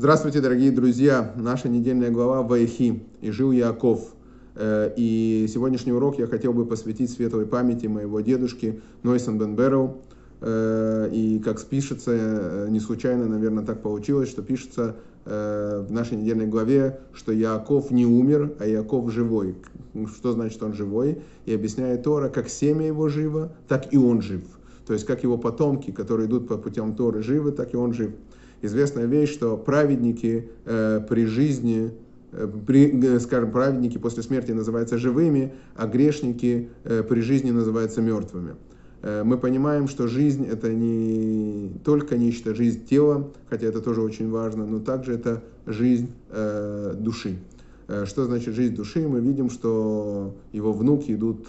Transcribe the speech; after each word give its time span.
Здравствуйте, 0.00 0.40
дорогие 0.40 0.70
друзья! 0.70 1.34
Наша 1.36 1.68
недельная 1.68 2.10
глава 2.10 2.40
Ваихи 2.40 3.02
«И 3.20 3.30
жил 3.30 3.52
Яков». 3.52 4.14
Э, 4.54 4.90
и 4.96 5.46
сегодняшний 5.46 5.92
урок 5.92 6.18
я 6.18 6.26
хотел 6.26 6.54
бы 6.54 6.64
посвятить 6.64 7.10
светлой 7.10 7.44
памяти 7.44 7.86
моего 7.86 8.22
дедушки 8.22 8.80
Нойсон 9.02 9.38
Бен 9.38 9.56
Берроу. 9.56 9.98
Э, 10.40 11.10
и 11.12 11.38
как 11.40 11.62
пишется, 11.62 12.12
э, 12.14 12.68
не 12.70 12.80
случайно, 12.80 13.26
наверное, 13.26 13.62
так 13.62 13.82
получилось, 13.82 14.30
что 14.30 14.40
пишется 14.40 14.96
в 15.26 15.86
нашей 15.90 16.16
недельной 16.16 16.46
главе, 16.46 17.00
что 17.12 17.30
Яков 17.30 17.90
не 17.90 18.06
умер, 18.06 18.54
а 18.58 18.66
Яков 18.66 19.12
живой. 19.12 19.54
Что 20.16 20.32
значит 20.32 20.62
он 20.62 20.72
живой? 20.72 21.20
И 21.44 21.52
объясняет 21.52 22.04
Тора, 22.04 22.30
как 22.30 22.48
семя 22.48 22.86
его 22.86 23.10
живо, 23.10 23.52
так 23.68 23.92
и 23.92 23.98
он 23.98 24.22
жив. 24.22 24.40
То 24.86 24.94
есть, 24.94 25.04
как 25.04 25.22
его 25.22 25.36
потомки, 25.36 25.90
которые 25.90 26.26
идут 26.26 26.48
по 26.48 26.56
путям 26.56 26.96
Торы, 26.96 27.22
живы, 27.22 27.52
так 27.52 27.74
и 27.74 27.76
он 27.76 27.92
жив. 27.92 28.12
Известная 28.62 29.06
вещь, 29.06 29.32
что 29.32 29.56
праведники 29.56 30.50
э, 30.64 31.00
при 31.08 31.24
жизни 31.24 31.92
Э, 32.32 32.48
при, 32.66 33.18
скажем, 33.18 33.50
праведники 33.50 33.98
после 33.98 34.22
смерти 34.22 34.52
называются 34.52 34.98
живыми, 34.98 35.52
а 35.74 35.86
грешники 35.86 36.68
э, 36.84 37.02
при 37.02 37.20
жизни 37.20 37.50
называются 37.50 38.00
мертвыми. 38.00 38.54
Э, 39.02 39.22
мы 39.24 39.36
понимаем, 39.36 39.88
что 39.88 40.06
жизнь 40.06 40.46
это 40.46 40.72
не 40.72 41.72
только 41.84 42.16
нечто, 42.16 42.54
жизнь 42.54 42.84
тела, 42.84 43.30
хотя 43.48 43.66
это 43.66 43.80
тоже 43.80 44.00
очень 44.02 44.30
важно, 44.30 44.66
но 44.66 44.78
также 44.80 45.12
это 45.14 45.42
жизнь 45.66 46.10
души. 46.94 47.38
Что 48.04 48.24
значит 48.24 48.54
жизнь 48.54 48.74
души? 48.76 49.06
Мы 49.06 49.20
видим, 49.20 49.50
что 49.50 50.36
его 50.52 50.72
внуки 50.72 51.12
идут 51.12 51.48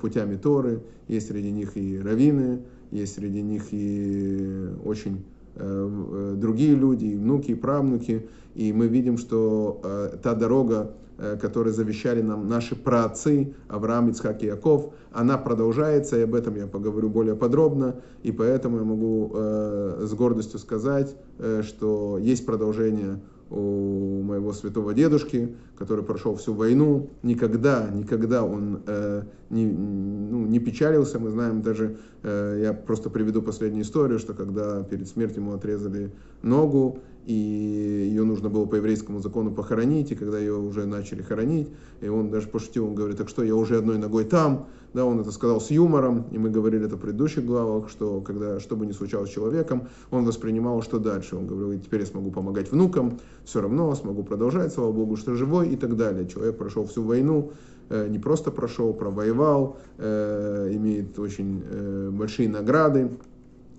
путями 0.00 0.36
Торы, 0.36 0.82
есть 1.08 1.28
среди 1.28 1.50
них 1.50 1.76
и 1.76 1.98
раввины, 1.98 2.60
есть 2.92 3.16
среди 3.16 3.42
них 3.42 3.64
и 3.72 4.68
очень 4.84 5.20
Э, 5.20 5.29
другие 5.56 6.74
люди, 6.74 7.06
и 7.06 7.16
внуки, 7.16 7.52
и 7.52 7.54
правнуки. 7.54 8.28
И 8.54 8.72
мы 8.72 8.88
видим, 8.88 9.16
что 9.16 9.80
э, 9.84 10.16
та 10.22 10.34
дорога, 10.34 10.92
э, 11.18 11.36
которую 11.40 11.72
завещали 11.72 12.20
нам 12.20 12.48
наши 12.48 12.74
праотцы, 12.74 13.54
Авраам, 13.68 14.10
Ицхак 14.10 14.42
и 14.42 14.46
Яков, 14.46 14.92
она 15.12 15.38
продолжается, 15.38 16.18
и 16.18 16.22
об 16.22 16.34
этом 16.34 16.56
я 16.56 16.66
поговорю 16.66 17.08
более 17.10 17.36
подробно. 17.36 17.96
И 18.22 18.32
поэтому 18.32 18.78
я 18.78 18.84
могу 18.84 19.32
с 19.34 20.12
гордостью 20.14 20.58
сказать, 20.60 21.16
что 21.62 22.18
есть 22.18 22.46
продолжение 22.46 23.20
у 23.50 24.22
моего 24.22 24.52
святого 24.52 24.94
дедушки, 24.94 25.56
который 25.76 26.04
прошел 26.04 26.36
всю 26.36 26.54
войну, 26.54 27.10
никогда, 27.22 27.88
никогда 27.92 28.44
он 28.44 28.82
э, 28.86 29.22
не, 29.50 29.66
ну, 29.66 30.46
не 30.46 30.60
печалился. 30.60 31.18
Мы 31.18 31.30
знаем 31.30 31.60
даже, 31.60 31.96
э, 32.19 32.19
я 32.22 32.72
просто 32.72 33.10
приведу 33.10 33.42
последнюю 33.42 33.84
историю, 33.84 34.18
что 34.18 34.34
когда 34.34 34.82
перед 34.82 35.08
смертью 35.08 35.42
ему 35.42 35.54
отрезали 35.54 36.10
ногу, 36.42 36.98
и 37.26 37.32
ее 37.32 38.24
нужно 38.24 38.48
было 38.48 38.66
по 38.66 38.76
еврейскому 38.76 39.20
закону 39.20 39.52
похоронить, 39.52 40.10
и 40.10 40.14
когда 40.14 40.38
ее 40.38 40.54
уже 40.54 40.86
начали 40.86 41.22
хоронить, 41.22 41.68
и 42.00 42.08
он 42.08 42.30
даже 42.30 42.48
пошутил, 42.48 42.86
он 42.86 42.94
говорит, 42.94 43.18
так 43.18 43.28
что, 43.28 43.42
я 43.42 43.54
уже 43.54 43.76
одной 43.76 43.98
ногой 43.98 44.24
там, 44.24 44.66
да, 44.92 45.04
он 45.04 45.20
это 45.20 45.30
сказал 45.30 45.60
с 45.60 45.70
юмором, 45.70 46.26
и 46.32 46.38
мы 46.38 46.50
говорили 46.50 46.86
это 46.86 46.96
в 46.96 47.00
предыдущих 47.00 47.44
главах, 47.44 47.88
что 47.88 48.20
когда, 48.20 48.58
что 48.58 48.74
бы 48.74 48.86
ни 48.86 48.92
случалось 48.92 49.30
с 49.30 49.32
человеком, 49.32 49.88
он 50.10 50.24
воспринимал, 50.24 50.82
что 50.82 50.98
дальше. 50.98 51.36
Он 51.36 51.46
говорил, 51.46 51.78
теперь 51.80 52.00
я 52.00 52.06
смогу 52.06 52.30
помогать 52.30 52.72
внукам, 52.72 53.20
все 53.44 53.60
равно 53.60 53.94
смогу 53.94 54.24
продолжать, 54.24 54.72
слава 54.72 54.90
Богу, 54.92 55.16
что 55.16 55.34
живой 55.34 55.68
и 55.68 55.76
так 55.76 55.96
далее. 55.96 56.26
Человек 56.26 56.56
прошел 56.56 56.84
всю 56.86 57.04
войну, 57.04 57.52
э, 57.52 57.79
не 57.90 58.18
просто 58.18 58.50
прошел, 58.50 58.94
провоевал, 58.94 59.78
э, 59.98 60.70
имеет 60.72 61.18
очень 61.18 61.62
э, 61.68 62.10
большие 62.12 62.48
награды. 62.48 63.10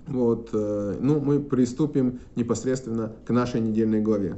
Вот, 0.08 0.50
ну, 0.52 1.22
мы 1.22 1.40
приступим 1.40 2.20
непосредственно 2.36 3.14
к 3.24 3.30
нашей 3.30 3.62
недельной 3.62 4.02
главе. 4.02 4.36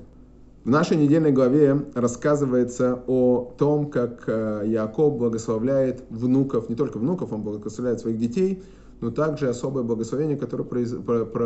В 0.63 0.69
нашей 0.69 0.95
недельной 0.95 1.33
главе 1.33 1.87
рассказывается 1.93 3.03
о 3.05 3.53
том, 3.57 3.89
как 3.89 4.23
э, 4.27 4.63
Яков 4.65 5.17
благословляет 5.17 6.05
внуков, 6.09 6.69
не 6.69 6.75
только 6.75 6.99
внуков, 6.99 7.33
он 7.33 7.41
благословляет 7.41 7.99
своих 7.99 8.17
детей, 8.17 8.63
но 9.01 9.11
также 9.11 9.49
особое 9.49 9.83
благословение, 9.83 10.37
которое 10.37 10.63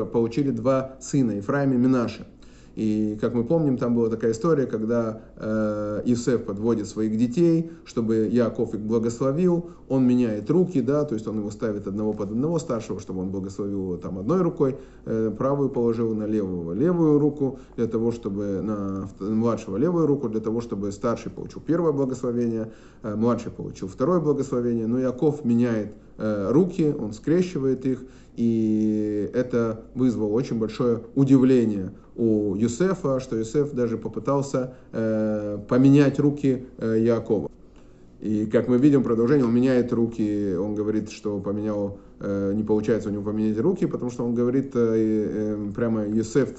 получили 0.06 0.52
два 0.52 0.98
сына, 1.00 1.32
Ефраим 1.32 1.74
и 1.74 1.78
Минаша. 1.78 2.28
И, 2.78 3.18
как 3.20 3.34
мы 3.34 3.44
помним, 3.44 3.76
там 3.78 3.96
была 3.96 4.08
такая 4.08 4.34
история, 4.34 4.68
когда 4.68 5.20
э, 5.36 6.04
Иосиф 6.06 6.44
подводит 6.44 6.88
своих 6.88 7.18
детей, 7.18 7.72
чтобы 7.86 8.30
Яков 8.32 8.76
их 8.76 8.82
благословил, 8.82 9.72
он 9.90 10.06
меняет 10.06 10.48
руки, 10.52 10.80
да, 10.82 11.04
то 11.04 11.16
есть 11.16 11.26
он 11.26 11.40
его 11.40 11.50
ставит 11.50 11.88
одного 11.88 12.14
под 12.14 12.30
одного 12.30 12.60
старшего, 12.60 13.00
чтобы 13.00 13.22
он 13.22 13.32
благословил 13.32 13.80
его 13.82 13.98
там 13.98 14.20
одной 14.20 14.44
рукой, 14.44 14.78
э, 15.06 15.34
правую 15.36 15.72
положил 15.72 16.14
на 16.14 16.28
левую, 16.28 16.76
левую 16.76 17.18
руку, 17.18 17.58
для 17.78 17.88
того, 17.88 18.12
чтобы 18.12 18.62
на 18.62 19.10
младшего 19.20 19.78
левую 19.78 20.06
руку, 20.06 20.30
для 20.30 20.40
того, 20.40 20.62
чтобы 20.62 20.92
старший 20.92 21.32
получил 21.32 21.64
первое 21.66 21.94
благословение, 21.94 22.72
э, 23.02 23.16
младший 23.16 23.52
получил 23.52 23.88
второе 23.88 24.20
благословение, 24.20 24.86
но 24.86 25.00
Яков 25.00 25.44
меняет 25.44 25.94
руки, 26.18 26.94
он 26.98 27.14
скрещивает 27.14 27.86
их, 27.86 28.04
и 28.36 29.30
это 29.34 29.84
вызвало 29.96 30.34
очень 30.34 30.60
большое 30.60 31.02
удивление 31.16 31.92
у 32.16 32.56
Юсефа, 32.56 33.20
что 33.20 33.36
Юсеф 33.36 33.72
даже 33.74 33.98
попытался 33.98 34.76
э, 34.92 35.60
поменять 35.68 36.20
руки 36.20 36.66
э, 36.78 36.98
Якова. 37.00 37.50
И 38.20 38.48
как 38.48 38.68
мы 38.68 38.78
видим, 38.78 39.04
продолжение, 39.04 39.46
он 39.46 39.54
меняет 39.54 39.94
руки, 39.94 40.56
он 40.56 40.74
говорит, 40.74 41.12
что 41.12 41.40
поменял, 41.40 42.00
э, 42.20 42.54
не 42.56 42.64
получается 42.64 43.10
у 43.10 43.12
него 43.12 43.24
поменять 43.24 43.60
руки, 43.60 43.86
потому 43.86 44.10
что 44.10 44.24
он 44.24 44.34
говорит, 44.34 44.72
э, 44.76 44.80
э, 44.80 45.72
прямо 45.76 46.08
Юсеф 46.08 46.50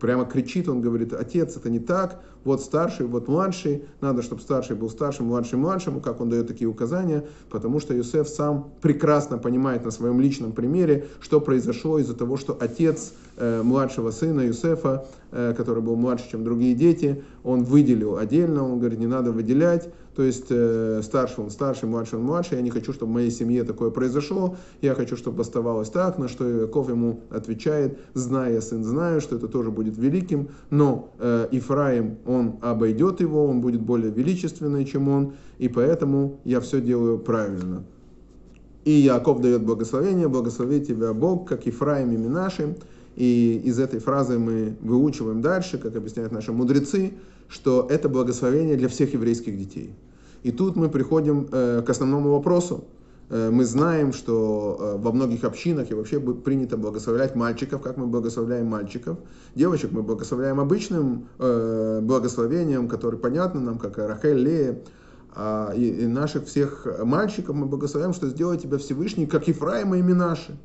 прямо 0.00 0.24
кричит, 0.24 0.68
он 0.68 0.80
говорит, 0.80 1.12
отец, 1.12 1.56
это 1.56 1.70
не 1.70 1.78
так, 1.78 2.20
вот 2.44 2.62
старший, 2.62 3.06
вот 3.06 3.28
младший, 3.28 3.84
надо, 4.00 4.22
чтобы 4.22 4.42
старший 4.42 4.76
был 4.76 4.90
старшим, 4.90 5.26
младший 5.26 5.58
младшему, 5.58 6.00
как 6.00 6.20
он 6.20 6.28
дает 6.28 6.46
такие 6.46 6.68
указания, 6.68 7.24
потому 7.50 7.80
что 7.80 7.94
Юсеф 7.94 8.28
сам 8.28 8.70
прекрасно 8.80 9.38
понимает 9.38 9.84
на 9.84 9.90
своем 9.90 10.20
личном 10.20 10.52
примере, 10.52 11.06
что 11.20 11.40
произошло 11.40 11.98
из-за 11.98 12.14
того, 12.14 12.36
что 12.36 12.56
отец 12.60 13.12
э, 13.36 13.62
младшего 13.62 14.10
сына 14.10 14.42
Юсефа, 14.42 15.06
э, 15.30 15.54
который 15.56 15.82
был 15.82 15.96
младше, 15.96 16.30
чем 16.30 16.44
другие 16.44 16.74
дети, 16.74 17.22
он 17.42 17.64
выделил 17.64 18.16
отдельно, 18.16 18.64
он 18.64 18.78
говорит, 18.78 18.98
не 18.98 19.06
надо 19.06 19.32
выделять, 19.32 19.88
то 20.14 20.22
есть 20.22 20.46
э, 20.50 21.00
старший 21.02 21.44
он 21.44 21.50
старший, 21.50 21.88
младший 21.88 22.18
он 22.18 22.24
младший, 22.24 22.56
я 22.56 22.62
не 22.62 22.70
хочу, 22.70 22.92
чтобы 22.92 23.10
в 23.10 23.14
моей 23.14 23.30
семье 23.30 23.64
такое 23.64 23.90
произошло, 23.90 24.56
я 24.80 24.94
хочу, 24.94 25.16
чтобы 25.16 25.42
оставалось 25.42 25.90
так, 25.90 26.18
на 26.18 26.28
что 26.28 26.48
Яков 26.48 26.88
ему 26.88 27.20
отвечает, 27.30 27.98
зная, 28.14 28.60
сын, 28.60 28.84
знаю, 28.84 29.20
что 29.20 29.36
это 29.36 29.48
тоже 29.48 29.70
будет 29.70 29.98
великим, 29.98 30.48
но 30.70 31.12
э, 31.18 31.48
Ифраим, 31.50 32.18
обойдет 32.62 33.20
его, 33.20 33.46
он 33.46 33.60
будет 33.60 33.80
более 33.80 34.10
величественный, 34.10 34.84
чем 34.84 35.08
он, 35.08 35.32
и 35.58 35.68
поэтому 35.68 36.40
я 36.44 36.60
все 36.60 36.80
делаю 36.80 37.18
правильно. 37.18 37.84
И 38.84 38.90
Яков 38.90 39.40
дает 39.40 39.62
благословение, 39.62 40.28
благослови 40.28 40.84
тебя 40.84 41.12
Бог, 41.14 41.48
как 41.48 41.66
Ифраим 41.66 42.12
и 42.12 42.16
Минаши. 42.16 42.76
И 43.16 43.62
из 43.64 43.78
этой 43.78 44.00
фразы 44.00 44.38
мы 44.38 44.76
выучиваем 44.80 45.40
дальше, 45.40 45.78
как 45.78 45.96
объясняют 45.96 46.32
наши 46.32 46.52
мудрецы, 46.52 47.12
что 47.48 47.86
это 47.88 48.08
благословение 48.08 48.76
для 48.76 48.88
всех 48.88 49.14
еврейских 49.14 49.56
детей. 49.56 49.94
И 50.42 50.50
тут 50.50 50.76
мы 50.76 50.88
приходим 50.90 51.48
э, 51.50 51.82
к 51.86 51.90
основному 51.90 52.30
вопросу. 52.32 52.84
Э, 53.30 53.50
мы 53.50 53.64
знаем, 53.64 54.12
что 54.12 54.76
э, 54.78 55.02
во 55.02 55.12
многих 55.12 55.44
общинах 55.44 55.90
и 55.90 55.94
вообще 55.94 56.20
принято 56.20 56.76
благословлять 56.76 57.34
мальчиков, 57.34 57.82
как 57.82 57.96
мы 57.96 58.06
благословляем 58.06 58.66
мальчиков. 58.66 59.18
Девочек 59.54 59.92
мы 59.92 60.02
благословляем 60.02 60.60
обычным 60.60 61.28
э, 61.38 62.00
благословением, 62.02 62.88
которое 62.88 63.16
понятно 63.16 63.60
нам, 63.60 63.78
как 63.78 63.98
Рахель, 63.98 64.38
Лея. 64.38 64.80
А, 65.36 65.72
и, 65.74 66.06
наших 66.06 66.46
всех 66.46 66.86
мальчиков 67.02 67.56
мы 67.56 67.66
благословляем, 67.66 68.14
что 68.14 68.28
сделает 68.28 68.62
тебя 68.62 68.78
Всевышний, 68.78 69.26
как 69.26 69.48
Ефраима 69.48 69.98
и 69.98 70.02
Минаши 70.02 70.56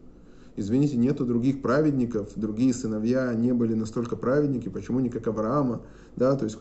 извините, 0.59 0.97
нету 0.97 1.25
других 1.25 1.61
праведников, 1.61 2.29
другие 2.35 2.73
сыновья 2.73 3.33
не 3.33 3.53
были 3.53 3.73
настолько 3.73 4.15
праведники, 4.15 4.69
почему 4.69 4.99
не 4.99 5.09
как 5.09 5.27
Авраама, 5.27 5.81
да, 6.19 6.35
то 6.35 6.43
есть 6.43 6.57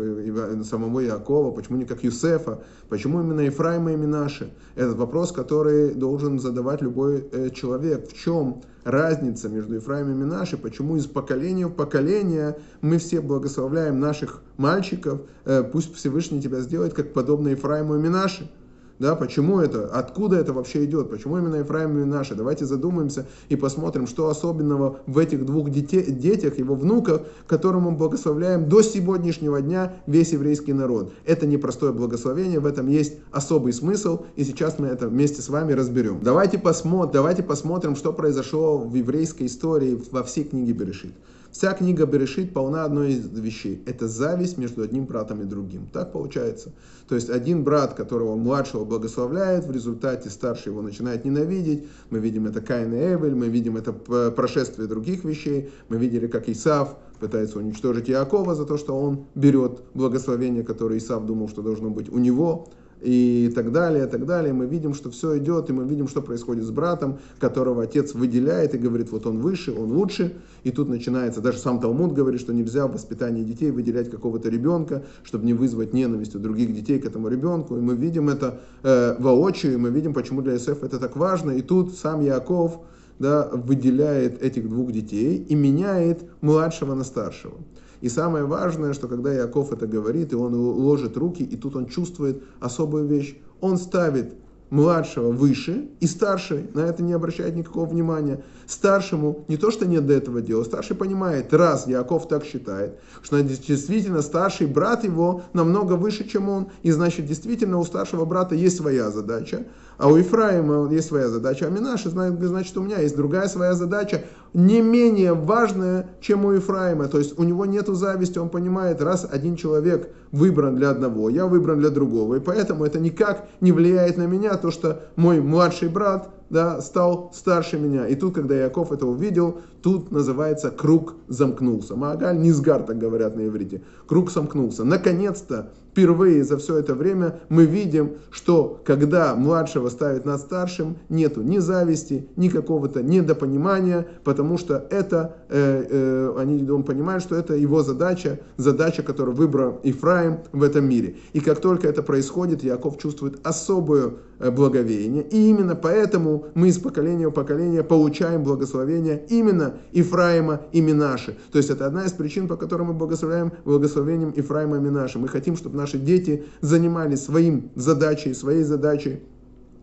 самого 0.66 1.05
Иакова, 1.05 1.50
почему 1.50 1.78
не 1.78 1.84
как 1.84 2.05
Юсефа, 2.05 2.62
почему 2.88 3.20
именно 3.20 3.40
Ефраима 3.40 3.93
и 3.93 3.96
Минаши? 3.96 4.50
Этот 4.76 4.96
вопрос, 4.96 5.32
который 5.32 5.94
должен 5.94 6.38
задавать 6.38 6.81
любой 6.81 7.28
э, 7.32 7.50
человек. 7.50 8.08
В 8.08 8.16
чем 8.16 8.62
разница 8.84 9.49
между 9.49 9.75
Ефраимом 9.75 10.12
и 10.12 10.25
Минаши, 10.25 10.56
почему 10.56 10.96
из 10.96 11.06
поколения 11.06 11.66
в 11.66 11.75
поколение 11.75 12.56
мы 12.81 12.99
все 12.99 13.20
благословляем 13.20 13.99
наших 13.99 14.43
мальчиков, 14.56 15.22
э, 15.44 15.64
пусть 15.64 15.94
Всевышний 15.94 16.40
тебя 16.40 16.61
сделает, 16.61 16.94
как 16.94 17.12
подобно 17.12 17.49
Ефраиму 17.49 17.96
и 17.96 17.99
Минаши. 17.99 18.49
Да, 18.98 19.14
почему 19.14 19.60
это? 19.60 19.86
Откуда 19.86 20.36
это 20.36 20.52
вообще 20.52 20.84
идет? 20.84 21.08
Почему 21.08 21.38
именно 21.38 21.56
Ефраим 21.56 21.96
и 21.96 22.00
Минаша? 22.00 22.34
Давайте 22.34 22.64
задумаемся 22.64 23.26
и 23.48 23.54
посмотрим, 23.54 24.08
что 24.08 24.28
особенного 24.28 24.98
в 25.06 25.18
этих 25.18 25.46
двух 25.46 25.70
дете, 25.70 26.02
детях, 26.10 26.58
его 26.58 26.74
внуках, 26.74 27.22
которым 27.46 27.82
мы 27.82 27.92
благословляем 27.92 28.68
до 28.68 28.82
сегодняшнего 28.82 29.62
дня 29.62 29.92
весь 30.06 30.32
еврейский 30.32 30.72
народ. 30.72 31.12
Это 31.24 31.46
непростое 31.46 31.92
благословение, 31.92 32.58
в 32.58 32.66
этом 32.66 32.88
есть 32.88 33.14
особый 33.30 33.72
смысл, 33.72 34.24
и 34.34 34.42
сейчас 34.42 34.80
мы 34.80 34.88
это 34.88 35.06
вместе 35.06 35.42
с 35.42 35.48
вами 35.48 35.72
разберем. 35.74 36.20
Давайте 36.20 36.58
посмотрим, 36.58 37.12
давайте 37.12 37.44
посмотрим, 37.44 37.94
что 37.94 38.12
произошло 38.12 38.78
в 38.78 38.94
еврейской 38.94 39.46
истории 39.46 40.00
во 40.10 40.24
всей 40.24 40.42
книге 40.42 40.72
Берешит. 40.72 41.12
Вся 41.50 41.72
книга 41.72 42.04
Берешит 42.04 42.52
полна 42.52 42.84
одной 42.84 43.12
из 43.12 43.26
вещей. 43.30 43.82
Это 43.86 44.06
зависть 44.06 44.58
между 44.58 44.82
одним 44.82 45.06
братом 45.06 45.40
и 45.40 45.44
другим. 45.44 45.88
Так 45.92 46.12
получается. 46.12 46.72
То 47.08 47.14
есть 47.14 47.30
один 47.30 47.64
брат, 47.64 47.94
которого 47.94 48.36
младшего 48.36 48.84
благословляет, 48.84 49.64
в 49.64 49.72
результате 49.72 50.28
старший 50.28 50.72
его 50.72 50.82
начинает 50.82 51.24
ненавидеть. 51.24 51.88
Мы 52.10 52.18
видим 52.18 52.46
это 52.46 52.60
Каин 52.60 52.92
и 52.92 52.98
Эвель, 52.98 53.34
мы 53.34 53.48
видим 53.48 53.78
это 53.78 53.92
прошествие 53.92 54.88
других 54.88 55.24
вещей. 55.24 55.70
Мы 55.88 55.96
видели, 55.96 56.26
как 56.26 56.48
Исав 56.48 56.96
пытается 57.18 57.58
уничтожить 57.58 58.10
Иакова 58.10 58.54
за 58.54 58.66
то, 58.66 58.76
что 58.76 58.98
он 58.98 59.26
берет 59.34 59.80
благословение, 59.94 60.62
которое 60.62 60.98
Исав 60.98 61.24
думал, 61.24 61.48
что 61.48 61.62
должно 61.62 61.88
быть 61.88 62.12
у 62.12 62.18
него 62.18 62.68
и 63.02 63.50
так 63.54 63.72
далее, 63.72 64.06
так 64.06 64.26
далее. 64.26 64.52
Мы 64.52 64.66
видим, 64.66 64.94
что 64.94 65.10
все 65.10 65.38
идет, 65.38 65.70
и 65.70 65.72
мы 65.72 65.84
видим, 65.84 66.08
что 66.08 66.22
происходит 66.22 66.64
с 66.64 66.70
братом, 66.70 67.18
которого 67.38 67.82
отец 67.82 68.14
выделяет 68.14 68.74
и 68.74 68.78
говорит, 68.78 69.10
вот 69.10 69.26
он 69.26 69.38
выше, 69.38 69.72
он 69.72 69.92
лучше. 69.92 70.34
И 70.64 70.70
тут 70.70 70.88
начинается, 70.88 71.40
даже 71.40 71.58
сам 71.58 71.80
Талмуд 71.80 72.12
говорит, 72.12 72.40
что 72.40 72.52
нельзя 72.52 72.86
в 72.86 72.92
воспитании 72.92 73.44
детей 73.44 73.70
выделять 73.70 74.10
какого-то 74.10 74.48
ребенка, 74.48 75.04
чтобы 75.22 75.46
не 75.46 75.54
вызвать 75.54 75.92
ненависть 75.92 76.34
у 76.34 76.38
других 76.38 76.74
детей 76.74 76.98
к 76.98 77.06
этому 77.06 77.28
ребенку. 77.28 77.76
И 77.76 77.80
мы 77.80 77.94
видим 77.94 78.28
это 78.28 78.60
э, 78.82 79.16
воочию, 79.18 79.74
и 79.74 79.76
мы 79.76 79.90
видим, 79.90 80.14
почему 80.14 80.42
для 80.42 80.58
СФ 80.58 80.82
это 80.82 80.98
так 80.98 81.16
важно. 81.16 81.52
И 81.52 81.62
тут 81.62 81.94
сам 81.94 82.22
Яков 82.22 82.80
да, 83.18 83.48
выделяет 83.52 84.42
этих 84.42 84.68
двух 84.68 84.92
детей 84.92 85.36
и 85.48 85.54
меняет 85.54 86.22
младшего 86.40 86.94
на 86.94 87.04
старшего. 87.04 87.54
И 88.00 88.08
самое 88.08 88.44
важное, 88.44 88.92
что 88.92 89.08
когда 89.08 89.32
Яков 89.32 89.72
это 89.72 89.86
говорит, 89.86 90.32
и 90.32 90.36
он 90.36 90.54
ложит 90.54 91.16
руки, 91.16 91.42
и 91.42 91.56
тут 91.56 91.76
он 91.76 91.86
чувствует 91.86 92.42
особую 92.60 93.06
вещь. 93.06 93.36
Он 93.60 93.76
ставит 93.76 94.34
младшего 94.70 95.32
выше, 95.32 95.88
и 96.00 96.06
старший 96.06 96.68
на 96.74 96.80
это 96.80 97.02
не 97.02 97.12
обращает 97.12 97.56
никакого 97.56 97.86
внимания. 97.86 98.44
Старшему 98.66 99.44
не 99.48 99.56
то, 99.56 99.70
что 99.70 99.86
нет 99.86 100.06
до 100.06 100.14
этого 100.14 100.42
дела, 100.42 100.62
старший 100.64 100.94
понимает, 100.94 101.54
раз 101.54 101.86
Яков 101.86 102.28
так 102.28 102.44
считает, 102.44 102.98
что 103.22 103.42
действительно 103.42 104.20
старший 104.20 104.66
брат 104.66 105.04
его 105.04 105.42
намного 105.54 105.94
выше, 105.94 106.28
чем 106.28 106.48
он, 106.48 106.68
и 106.82 106.90
значит 106.90 107.26
действительно 107.26 107.78
у 107.78 107.84
старшего 107.84 108.24
брата 108.24 108.54
есть 108.54 108.76
своя 108.76 109.10
задача, 109.10 109.66
а 109.98 110.08
у 110.08 110.16
Ефраима 110.16 110.90
есть 110.90 111.08
своя 111.08 111.28
задача, 111.28 111.66
а 111.66 111.70
Минаши, 111.70 112.08
значит, 112.08 112.76
у 112.76 112.82
меня 112.82 113.00
есть 113.00 113.16
другая 113.16 113.48
своя 113.48 113.74
задача, 113.74 114.22
не 114.54 114.80
менее 114.80 115.34
важная, 115.34 116.08
чем 116.20 116.44
у 116.44 116.52
Ефраима. 116.52 117.08
То 117.08 117.18
есть 117.18 117.38
у 117.38 117.42
него 117.42 117.66
нет 117.66 117.88
зависти, 117.88 118.38
он 118.38 118.48
понимает, 118.48 119.02
раз 119.02 119.28
один 119.30 119.56
человек 119.56 120.10
выбран 120.30 120.76
для 120.76 120.90
одного, 120.90 121.28
я 121.28 121.46
выбран 121.46 121.80
для 121.80 121.90
другого. 121.90 122.36
И 122.36 122.40
поэтому 122.40 122.84
это 122.84 123.00
никак 123.00 123.48
не 123.60 123.72
влияет 123.72 124.16
на 124.16 124.26
меня, 124.26 124.56
то, 124.56 124.70
что 124.70 125.02
мой 125.16 125.40
младший 125.40 125.88
брат 125.88 126.30
да, 126.48 126.80
стал 126.80 127.30
старше 127.34 127.78
меня. 127.78 128.06
И 128.06 128.14
тут, 128.14 128.34
когда 128.34 128.54
Яков 128.54 128.92
это 128.92 129.06
увидел, 129.06 129.60
тут 129.82 130.10
называется 130.10 130.70
круг 130.70 131.14
замкнулся. 131.28 131.96
Маагаль 131.96 132.38
низгар, 132.38 132.82
так 132.82 132.98
говорят 132.98 133.36
на 133.36 133.46
иврите. 133.46 133.82
Круг 134.06 134.30
замкнулся. 134.30 134.84
Наконец-то, 134.84 135.70
впервые 135.90 136.44
за 136.44 136.56
все 136.58 136.78
это 136.78 136.94
время 136.94 137.40
мы 137.48 137.64
видим, 137.64 138.12
что 138.30 138.80
когда 138.84 139.34
младшего 139.34 139.88
ставит 139.88 140.25
над 140.25 140.40
старшим, 140.40 140.98
нету 141.08 141.42
ни 141.42 141.58
зависти, 141.58 142.28
ни 142.36 142.48
какого-то 142.48 143.02
недопонимания, 143.02 144.06
потому 144.22 144.58
что 144.58 144.86
это, 144.90 145.36
э, 145.48 145.86
э, 145.90 146.34
они, 146.38 146.70
он 146.70 146.84
понимает, 146.84 147.22
что 147.22 147.34
это 147.34 147.54
его 147.54 147.82
задача, 147.82 148.38
задача, 148.56 149.02
которую 149.02 149.36
выбрал 149.36 149.80
Ифраим 149.82 150.38
в 150.52 150.62
этом 150.62 150.88
мире. 150.88 151.16
И 151.32 151.40
как 151.40 151.60
только 151.60 151.88
это 151.88 152.02
происходит, 152.02 152.62
Яков 152.62 152.98
чувствует 152.98 153.44
особую 153.44 154.20
Э, 154.40 154.52
благовеяние. 154.52 155.25
И 155.25 155.48
именно 155.48 155.75
поэтому 155.75 156.46
мы 156.54 156.69
из 156.69 156.78
поколения 156.78 157.26
в 157.26 157.32
поколение 157.32 157.82
получаем 157.82 158.44
благословение 158.44 159.25
именно 159.28 159.67
Ифраима 159.92 160.62
и 160.72 160.80
Минаши. 160.80 161.36
То 161.52 161.58
есть 161.58 161.70
это 161.70 161.86
одна 161.86 162.04
из 162.04 162.12
причин, 162.12 162.48
по 162.48 162.56
которым 162.56 162.88
мы 162.88 162.94
благословляем 162.94 163.52
благословением 163.64 164.32
Ифраима 164.34 164.76
и 164.76 164.80
Минаши. 164.80 165.18
Мы 165.18 165.28
хотим, 165.28 165.56
чтобы 165.56 165.76
наши 165.76 165.98
дети 165.98 166.44
занимались 166.60 167.24
своим 167.24 167.70
задачей, 167.74 168.34
своей 168.34 168.62
задачей 168.62 169.20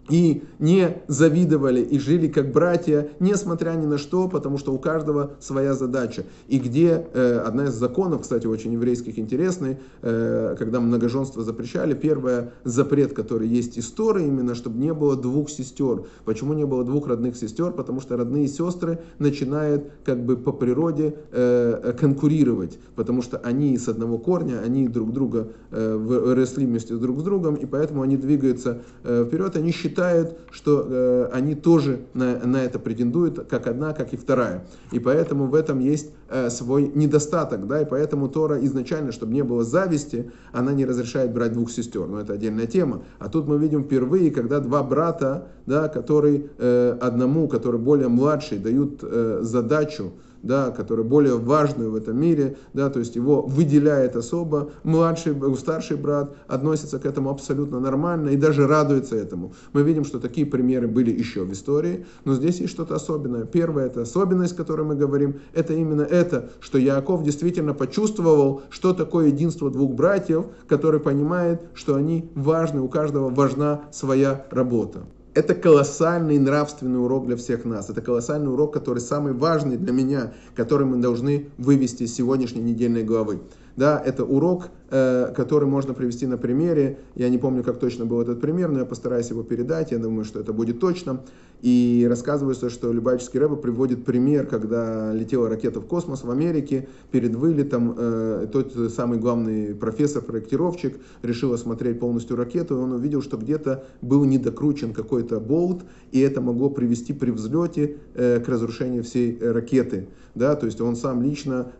и 0.09 0.43
не 0.59 0.97
завидовали 1.07 1.81
и 1.81 1.99
жили 1.99 2.27
как 2.27 2.51
братья, 2.51 3.09
несмотря 3.19 3.71
ни 3.71 3.85
на 3.85 3.97
что, 3.97 4.27
потому 4.27 4.57
что 4.57 4.73
у 4.73 4.77
каждого 4.77 5.31
своя 5.39 5.73
задача. 5.73 6.25
И 6.47 6.59
где 6.59 7.07
э, 7.13 7.41
одна 7.45 7.65
из 7.65 7.73
законов, 7.73 8.21
кстати, 8.21 8.45
очень 8.47 8.73
еврейских 8.73 9.17
интересный, 9.17 9.77
э, 10.01 10.55
когда 10.57 10.79
многоженство 10.79 11.43
запрещали, 11.43 11.93
первый 11.93 12.49
запрет, 12.63 13.13
который 13.13 13.47
есть 13.47 13.79
история, 13.79 14.27
именно 14.27 14.55
чтобы 14.55 14.77
не 14.77 14.93
было 14.93 15.15
двух 15.15 15.49
сестер. 15.49 16.03
Почему 16.23 16.53
не 16.53 16.65
было 16.65 16.83
двух 16.83 17.07
родных 17.07 17.35
сестер? 17.35 17.71
Потому 17.71 17.99
что 17.99 18.17
родные 18.17 18.47
сестры 18.47 18.99
начинают 19.19 19.89
как 20.03 20.23
бы 20.23 20.37
по 20.37 20.51
природе 20.51 21.15
э, 21.31 21.93
конкурировать, 21.99 22.77
потому 22.95 23.21
что 23.21 23.37
они 23.37 23.77
с 23.77 23.87
одного 23.87 24.17
корня, 24.17 24.61
они 24.63 24.87
друг 24.87 25.13
друга 25.13 25.49
э, 25.71 25.95
выросли 25.95 26.65
вместе 26.65 26.95
друг 26.95 27.19
с 27.19 27.23
другом, 27.23 27.55
и 27.55 27.65
поэтому 27.65 28.01
они 28.01 28.17
двигаются 28.17 28.81
э, 29.03 29.25
вперед, 29.27 29.55
они 29.55 29.71
считают 29.71 29.94
считают, 29.95 30.37
что 30.51 30.85
э, 30.85 31.29
они 31.31 31.55
тоже 31.55 32.01
на, 32.13 32.39
на 32.39 32.57
это 32.57 32.79
претендуют, 32.79 33.47
как 33.47 33.67
одна, 33.67 33.93
как 33.93 34.13
и 34.13 34.17
вторая. 34.17 34.67
И 34.91 34.99
поэтому 34.99 35.45
в 35.45 35.55
этом 35.55 35.79
есть 35.79 36.11
э, 36.29 36.49
свой 36.49 36.91
недостаток, 36.93 37.65
да, 37.67 37.81
и 37.81 37.85
поэтому 37.85 38.27
Тора 38.27 38.63
изначально, 38.65 39.13
чтобы 39.13 39.33
не 39.33 39.43
было 39.43 39.63
зависти, 39.63 40.31
она 40.51 40.73
не 40.73 40.85
разрешает 40.85 41.31
брать 41.33 41.53
двух 41.53 41.71
сестер, 41.71 42.07
но 42.07 42.19
это 42.19 42.33
отдельная 42.33 42.67
тема. 42.67 43.03
А 43.19 43.29
тут 43.29 43.47
мы 43.47 43.57
видим 43.57 43.85
впервые, 43.85 44.31
когда 44.31 44.59
два 44.59 44.83
брата, 44.83 45.47
да, 45.65 45.87
который 45.87 46.49
э, 46.57 46.97
одному, 46.99 47.47
который 47.47 47.79
более 47.79 48.09
младший, 48.09 48.57
дают 48.57 48.99
э, 49.01 49.39
задачу, 49.43 50.11
да, 50.45 50.69
который 50.69 51.03
более 51.03 51.37
важный 51.37 51.89
в 51.89 51.95
этом 51.95 52.19
мире, 52.19 52.57
да, 52.73 52.89
то 52.89 52.99
есть 52.99 53.15
его 53.15 53.41
выделяет 53.41 54.15
особо, 54.15 54.71
младший, 54.83 55.35
старший 55.57 55.97
брат 55.97 56.35
относится 56.47 56.99
к 56.99 57.05
этому 57.05 57.31
абсолютно 57.31 57.79
нормально 57.79 58.29
и 58.29 58.37
даже 58.37 58.67
радуется 58.67 59.15
этому. 59.15 59.53
Мы 59.73 59.81
видим, 59.81 60.05
что 60.05 60.19
такие 60.19 60.45
примеры 60.45 60.87
были 60.87 61.11
еще 61.11 61.43
в 61.43 61.51
истории, 61.51 62.05
но 62.25 62.35
здесь 62.35 62.59
есть 62.59 62.71
что-то 62.71 62.95
особенное. 62.95 63.45
Первая 63.45 63.87
это 63.87 64.03
особенность, 64.03 64.53
о 64.53 64.57
которой 64.57 64.85
мы 64.85 64.95
говорим, 64.95 65.39
это 65.53 65.73
именно 65.73 66.03
это, 66.03 66.51
что 66.59 66.77
Яков 66.77 67.23
действительно 67.23 67.73
почувствовал, 67.73 68.61
что 68.69 68.93
такое 68.93 69.27
единство 69.27 69.71
двух 69.71 69.93
братьев, 69.93 70.45
который 70.67 70.99
понимает, 70.99 71.61
что 71.73 71.95
они 71.95 72.29
важны, 72.35 72.81
у 72.81 72.87
каждого 72.87 73.29
важна 73.29 73.81
своя 73.91 74.45
работа 74.51 75.05
это 75.35 75.53
колоссальный 75.53 76.39
нравственный 76.39 77.03
урок 77.03 77.27
для 77.27 77.35
всех 77.35 77.65
нас. 77.65 77.89
Это 77.89 78.01
колоссальный 78.01 78.51
урок, 78.51 78.73
который 78.73 78.99
самый 78.99 79.33
важный 79.33 79.75
для 79.75 79.91
меня, 79.91 80.33
который 80.55 80.87
мы 80.87 80.97
должны 80.97 81.49
вывести 81.57 82.03
из 82.03 82.15
сегодняшней 82.15 82.61
недельной 82.61 83.03
главы. 83.03 83.41
Да, 83.75 84.01
это 84.03 84.23
урок, 84.23 84.69
который 84.89 85.67
можно 85.67 85.93
привести 85.93 86.25
на 86.25 86.37
примере. 86.37 86.99
Я 87.15 87.29
не 87.29 87.37
помню, 87.37 87.63
как 87.63 87.77
точно 87.77 88.05
был 88.05 88.21
этот 88.21 88.39
пример, 88.39 88.71
но 88.71 88.79
я 88.79 88.85
постараюсь 88.85 89.29
его 89.29 89.43
передать. 89.43 89.91
Я 89.91 89.97
думаю, 89.97 90.23
что 90.23 90.39
это 90.39 90.53
будет 90.53 90.79
точно. 90.79 91.21
И 91.61 92.05
рассказывается, 92.07 92.69
что 92.69 92.91
Любавический 92.91 93.39
Рэба 93.39 93.55
приводит 93.55 94.05
пример, 94.05 94.45
когда 94.45 95.13
летела 95.13 95.49
ракета 95.49 95.79
в 95.81 95.85
космос 95.85 96.23
в 96.23 96.31
Америке. 96.31 96.87
Перед 97.11 97.35
вылетом 97.35 97.95
э, 97.97 98.47
тот 98.51 98.73
самый 98.93 99.17
главный 99.19 99.73
профессор-проектировщик 99.73 100.97
решил 101.23 101.53
осмотреть 101.53 101.99
полностью 101.99 102.37
ракету. 102.37 102.75
И 102.75 102.79
он 102.79 102.91
увидел, 102.91 103.21
что 103.21 103.37
где-то 103.37 103.85
был 104.01 104.23
недокручен 104.25 104.93
какой-то 104.93 105.39
болт, 105.39 105.83
и 106.11 106.19
это 106.19 106.41
могло 106.41 106.69
привести 106.69 107.13
при 107.13 107.31
взлете 107.31 107.97
э, 108.13 108.39
к 108.39 108.47
разрушению 108.47 109.03
всей 109.03 109.37
ракеты. 109.41 110.07
Да, 110.35 110.55
то 110.55 110.65
есть 110.65 110.81
он 110.81 110.97
сам 110.97 111.21
лично 111.21 111.71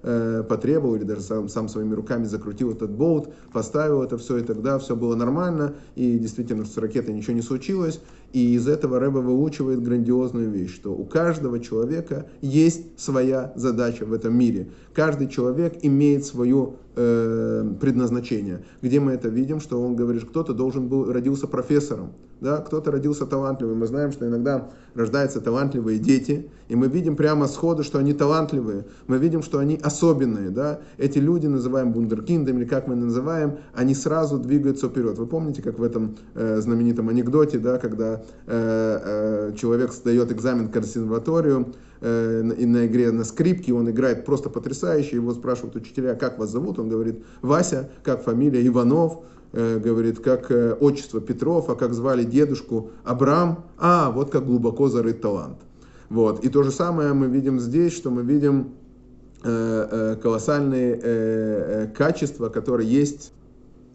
потребовал 0.47 0.95
или 0.95 1.03
даже 1.03 1.19
сам, 1.19 1.49
сам 1.49 1.67
своим 1.67 1.85
своими 1.85 1.93
руками 1.93 2.25
закрутил 2.25 2.71
этот 2.71 2.91
болт, 2.95 3.33
поставил 3.53 4.01
это 4.01 4.17
все, 4.17 4.37
и 4.37 4.43
тогда 4.43 4.79
все 4.79 4.95
было 4.95 5.15
нормально, 5.15 5.75
и 5.95 6.17
действительно 6.17 6.65
с 6.65 6.77
ракетой 6.77 7.13
ничего 7.13 7.33
не 7.33 7.41
случилось. 7.41 7.99
И 8.33 8.55
из 8.55 8.67
этого 8.67 8.99
Рэба 8.99 9.19
выучивает 9.19 9.81
грандиозную 9.81 10.49
вещь, 10.49 10.75
что 10.75 10.93
у 10.93 11.05
каждого 11.05 11.59
человека 11.59 12.25
есть 12.41 12.99
своя 12.99 13.53
задача 13.55 14.05
в 14.05 14.11
этом 14.11 14.37
мире. 14.37 14.67
Каждый 14.93 15.29
человек 15.29 15.77
имеет 15.83 16.25
свое 16.25 16.73
э, 16.95 17.73
предназначение. 17.79 18.63
Где 18.81 18.99
мы 18.99 19.13
это 19.13 19.29
видим, 19.29 19.59
что 19.59 19.81
он 19.81 19.95
говорит, 19.95 20.25
кто-то 20.25 20.53
должен 20.53 20.87
был, 20.87 21.11
родился 21.11 21.47
профессором, 21.47 22.13
да, 22.41 22.57
кто-то 22.57 22.91
родился 22.91 23.25
талантливым. 23.25 23.79
Мы 23.79 23.87
знаем, 23.87 24.11
что 24.11 24.27
иногда 24.27 24.69
рождаются 24.93 25.41
талантливые 25.41 25.99
дети, 25.99 26.49
и 26.67 26.75
мы 26.75 26.87
видим 26.87 27.15
прямо 27.15 27.47
сходу, 27.47 27.83
что 27.83 27.99
они 27.99 28.13
талантливые. 28.13 28.85
Мы 29.07 29.17
видим, 29.17 29.41
что 29.41 29.59
они 29.59 29.79
особенные. 29.81 30.49
Да? 30.49 30.79
Эти 30.97 31.19
люди, 31.19 31.47
называем 31.47 31.91
бундеркиндами, 31.91 32.59
или 32.59 32.65
как 32.65 32.87
мы 32.87 32.95
называем, 32.95 33.57
они 33.73 33.95
сразу 33.95 34.37
двигаются 34.37 34.89
вперед. 34.89 35.17
Вы 35.17 35.27
помните, 35.27 35.61
как 35.61 35.79
в 35.79 35.83
этом 35.83 36.17
э, 36.33 36.59
знаменитом 36.59 37.09
анекдоте, 37.09 37.59
да, 37.59 37.77
когда 37.77 38.21
э, 38.47 39.49
э, 39.51 39.55
человек 39.55 39.93
сдает 39.93 40.31
экзамен 40.31 40.67
в 40.67 40.71
консерваторию, 40.71 41.73
э, 42.05 42.65
на 42.65 42.85
игре 42.85 43.11
на 43.11 43.23
скрипке, 43.23 43.73
он 43.73 43.89
играет 43.89 44.25
просто 44.25 44.49
потрясающе, 44.49 45.17
его 45.17 45.33
спрашивают 45.33 45.75
учителя, 45.75 46.15
как 46.15 46.39
вас 46.39 46.51
зовут, 46.51 46.79
он 46.79 46.89
говорит, 46.89 47.23
Вася, 47.41 47.89
как 48.03 48.23
фамилия 48.23 48.65
Иванов, 48.65 49.23
Э, 49.57 49.79
говорит, 49.79 50.19
как 50.19 50.51
э, 50.51 50.73
отчество 50.73 51.21
Петров, 51.21 51.69
а 51.69 51.75
как 51.75 51.93
звали 51.93 52.25
дедушку 52.25 52.89
Абрам, 53.05 53.63
а 53.77 54.11
вот 54.11 54.29
как 54.29 54.45
глубоко 54.45 54.89
зарыт 54.89 55.21
талант. 55.21 55.59
Вот. 56.09 56.43
И 56.43 56.49
то 56.49 56.61
же 56.61 56.71
самое 56.71 57.13
мы 57.13 57.27
видим 57.27 57.61
здесь, 57.61 57.93
что 57.93 58.11
мы 58.11 58.23
видим 58.23 58.73
колоссальные 59.41 61.91
качества, 61.95 62.49
которые 62.49 62.89
есть 62.89 63.31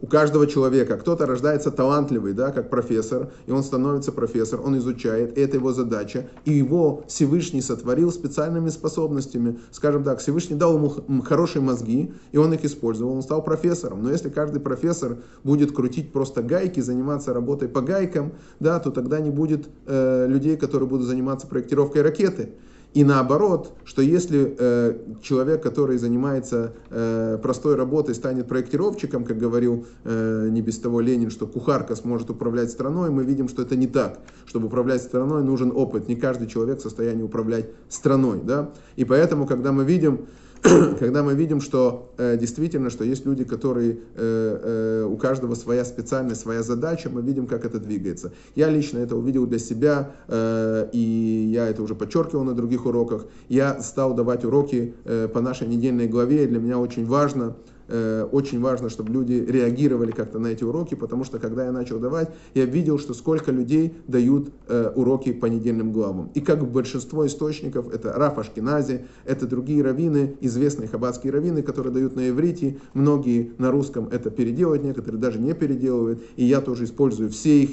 у 0.01 0.07
каждого 0.07 0.47
человека. 0.47 0.97
Кто-то 0.97 1.25
рождается 1.25 1.71
талантливый, 1.71 2.33
да, 2.33 2.51
как 2.51 2.69
профессор, 2.69 3.31
и 3.45 3.51
он 3.51 3.63
становится 3.63 4.11
профессор, 4.11 4.61
он 4.61 4.77
изучает, 4.77 5.37
это 5.37 5.57
его 5.57 5.71
задача, 5.73 6.27
и 6.45 6.51
его 6.51 7.03
Всевышний 7.07 7.61
сотворил 7.61 8.11
специальными 8.11 8.69
способностями. 8.69 9.59
Скажем 9.71 10.03
так, 10.03 10.19
Всевышний 10.19 10.55
дал 10.55 10.75
ему 10.75 11.21
хорошие 11.21 11.61
мозги, 11.61 12.13
и 12.31 12.37
он 12.37 12.53
их 12.53 12.65
использовал, 12.65 13.13
он 13.13 13.21
стал 13.21 13.43
профессором. 13.43 14.03
Но 14.03 14.11
если 14.11 14.29
каждый 14.29 14.59
профессор 14.59 15.17
будет 15.43 15.71
крутить 15.71 16.11
просто 16.11 16.41
гайки, 16.41 16.79
заниматься 16.79 17.33
работой 17.33 17.69
по 17.69 17.81
гайкам, 17.81 18.33
да, 18.59 18.79
то 18.79 18.91
тогда 18.91 19.19
не 19.19 19.29
будет 19.29 19.69
э, 19.85 20.25
людей, 20.27 20.57
которые 20.57 20.89
будут 20.89 21.05
заниматься 21.05 21.47
проектировкой 21.47 22.01
ракеты. 22.01 22.53
И 22.93 23.05
наоборот, 23.05 23.73
что 23.85 24.01
если 24.01 24.53
э, 24.57 24.97
человек, 25.21 25.63
который 25.63 25.97
занимается 25.97 26.73
э, 26.89 27.37
простой 27.41 27.75
работой, 27.75 28.13
станет 28.13 28.49
проектировщиком, 28.49 29.23
как 29.23 29.37
говорил 29.37 29.85
э, 30.03 30.49
не 30.51 30.61
без 30.61 30.77
того 30.77 30.99
Ленин, 30.99 31.31
что 31.31 31.47
кухарка 31.47 31.95
сможет 31.95 32.29
управлять 32.29 32.69
страной, 32.69 33.09
мы 33.09 33.23
видим, 33.23 33.47
что 33.47 33.61
это 33.61 33.77
не 33.77 33.87
так. 33.87 34.19
Чтобы 34.45 34.67
управлять 34.67 35.01
страной, 35.01 35.41
нужен 35.41 35.71
опыт. 35.73 36.09
Не 36.09 36.17
каждый 36.17 36.47
человек 36.47 36.79
в 36.79 36.81
состоянии 36.81 37.23
управлять 37.23 37.69
страной. 37.87 38.41
Да? 38.43 38.71
И 38.97 39.05
поэтому, 39.05 39.47
когда 39.47 39.71
мы 39.71 39.85
видим, 39.85 40.27
когда 40.99 41.23
мы 41.23 41.33
видим, 41.33 41.59
что 41.59 42.13
э, 42.17 42.37
действительно, 42.37 42.91
что 42.91 43.03
есть 43.03 43.25
люди, 43.25 43.43
которые, 43.43 43.93
э, 43.93 43.95
э, 44.15 45.05
у 45.05 45.17
каждого 45.17 45.55
своя 45.55 45.83
специальность, 45.83 46.41
своя 46.41 46.61
задача, 46.61 47.09
мы 47.09 47.21
видим, 47.23 47.47
как 47.47 47.65
это 47.65 47.79
двигается. 47.79 48.31
Я 48.53 48.69
лично 48.69 48.99
это 48.99 49.15
увидел 49.15 49.47
для 49.47 49.57
себя, 49.57 50.11
э, 50.27 50.89
и 50.91 51.49
я 51.51 51.67
это 51.67 51.81
уже 51.81 51.95
подчеркивал 51.95 52.43
на 52.43 52.53
других 52.53 52.85
уроках. 52.85 53.25
Я 53.49 53.81
стал 53.81 54.13
давать 54.13 54.45
уроки 54.45 54.93
э, 55.03 55.27
по 55.27 55.41
нашей 55.41 55.67
недельной 55.67 56.07
главе, 56.07 56.43
и 56.43 56.47
для 56.47 56.59
меня 56.59 56.77
очень 56.77 57.07
важно, 57.07 57.55
Э, 57.93 58.25
очень 58.31 58.61
важно, 58.61 58.89
чтобы 58.89 59.11
люди 59.11 59.33
реагировали 59.33 60.11
как-то 60.11 60.39
на 60.39 60.47
эти 60.47 60.63
уроки, 60.63 60.95
потому 60.95 61.25
что 61.25 61.39
когда 61.39 61.65
я 61.65 61.73
начал 61.73 61.99
давать, 61.99 62.29
я 62.53 62.63
видел, 62.63 62.97
что 62.97 63.13
сколько 63.13 63.51
людей 63.51 63.93
дают 64.07 64.49
э, 64.69 64.93
уроки 64.95 65.33
по 65.33 65.47
недельным 65.47 65.91
главам. 65.91 66.31
И 66.33 66.39
как 66.39 66.65
большинство 66.71 67.27
источников, 67.27 67.93
это 67.93 68.13
Раф 68.13 68.37
Ашкинази, 68.37 69.07
это 69.25 69.45
другие 69.45 69.83
раввины, 69.83 70.37
известные 70.39 70.87
хаббатские 70.87 71.33
раввины, 71.33 71.63
которые 71.63 71.93
дают 71.93 72.15
на 72.15 72.29
иврите, 72.29 72.79
многие 72.93 73.51
на 73.57 73.71
русском 73.71 74.07
это 74.09 74.29
переделывают, 74.29 74.85
некоторые 74.85 75.19
даже 75.19 75.39
не 75.39 75.53
переделывают, 75.53 76.23
и 76.37 76.45
я 76.45 76.61
тоже 76.61 76.85
использую 76.85 77.29
все 77.29 77.61
их 77.61 77.71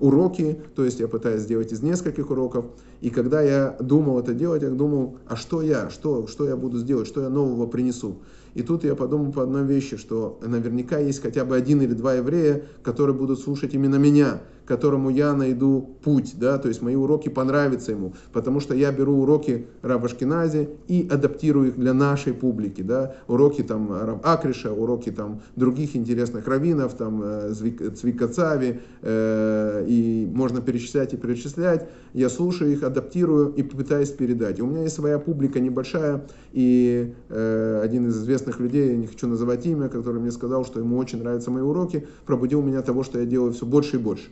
уроки, 0.00 0.60
то 0.74 0.84
есть 0.84 0.98
я 0.98 1.06
пытаюсь 1.06 1.42
сделать 1.42 1.72
из 1.72 1.80
нескольких 1.80 2.30
уроков, 2.30 2.66
и 3.00 3.10
когда 3.10 3.40
я 3.40 3.76
думал 3.80 4.18
это 4.18 4.34
делать, 4.34 4.62
я 4.62 4.70
думал, 4.70 5.16
а 5.26 5.36
что 5.36 5.62
я, 5.62 5.90
что, 5.90 6.26
что 6.26 6.46
я 6.46 6.56
буду 6.56 6.78
сделать, 6.78 7.06
что 7.06 7.22
я 7.22 7.28
нового 7.28 7.66
принесу. 7.66 8.18
И 8.54 8.62
тут 8.62 8.84
я 8.84 8.94
подумал 8.94 9.32
по 9.32 9.42
одной 9.42 9.64
вещи, 9.64 9.96
что 9.96 10.38
наверняка 10.42 10.98
есть 10.98 11.22
хотя 11.22 11.44
бы 11.44 11.56
один 11.56 11.82
или 11.82 11.94
два 11.94 12.14
еврея, 12.14 12.62
которые 12.82 13.16
будут 13.16 13.40
слушать 13.40 13.74
именно 13.74 13.96
меня, 13.96 14.40
которому 14.70 15.10
я 15.10 15.34
найду 15.34 15.96
путь, 16.04 16.34
да, 16.38 16.56
то 16.56 16.68
есть 16.68 16.80
мои 16.80 16.94
уроки 16.94 17.28
понравятся 17.28 17.90
ему, 17.90 18.14
потому 18.32 18.60
что 18.60 18.72
я 18.72 18.92
беру 18.92 19.20
уроки 19.20 19.66
Раба 19.82 20.08
Шкинази 20.08 20.68
и 20.86 21.08
адаптирую 21.10 21.70
их 21.70 21.76
для 21.76 21.92
нашей 21.92 22.34
публики, 22.34 22.80
да, 22.80 23.16
уроки 23.26 23.62
там 23.62 23.92
Раб 23.92 24.24
Акриша, 24.24 24.72
уроки 24.72 25.10
там 25.10 25.42
других 25.56 25.96
интересных 25.96 26.46
раввинов, 26.46 26.94
там 26.94 27.20
э, 27.20 27.52
Цвика 27.52 28.28
Цави, 28.28 28.80
э, 29.02 29.84
и 29.88 30.30
можно 30.32 30.60
перечислять 30.60 31.14
и 31.14 31.16
перечислять, 31.16 31.88
я 32.12 32.28
слушаю 32.28 32.72
их, 32.72 32.84
адаптирую 32.84 33.52
и 33.52 33.64
пытаюсь 33.64 34.10
передать. 34.10 34.60
У 34.60 34.66
меня 34.66 34.82
есть 34.82 34.94
своя 34.94 35.18
публика 35.18 35.58
небольшая, 35.58 36.26
и 36.52 37.14
э, 37.28 37.80
один 37.82 38.08
из 38.08 38.18
известных 38.18 38.58
людей, 38.58 38.90
я 38.90 38.96
не 38.96 39.06
хочу 39.06 39.28
называть 39.28 39.66
имя, 39.66 39.88
который 39.88 40.20
мне 40.20 40.32
сказал, 40.32 40.64
что 40.64 40.80
ему 40.80 40.96
очень 40.98 41.18
нравятся 41.18 41.50
мои 41.50 41.62
уроки, 41.62 42.06
пробудил 42.26 42.62
меня 42.62 42.82
того, 42.82 43.04
что 43.04 43.20
я 43.20 43.26
делаю 43.26 43.52
все 43.52 43.66
больше 43.66 43.96
и 43.96 43.98
больше. 43.98 44.30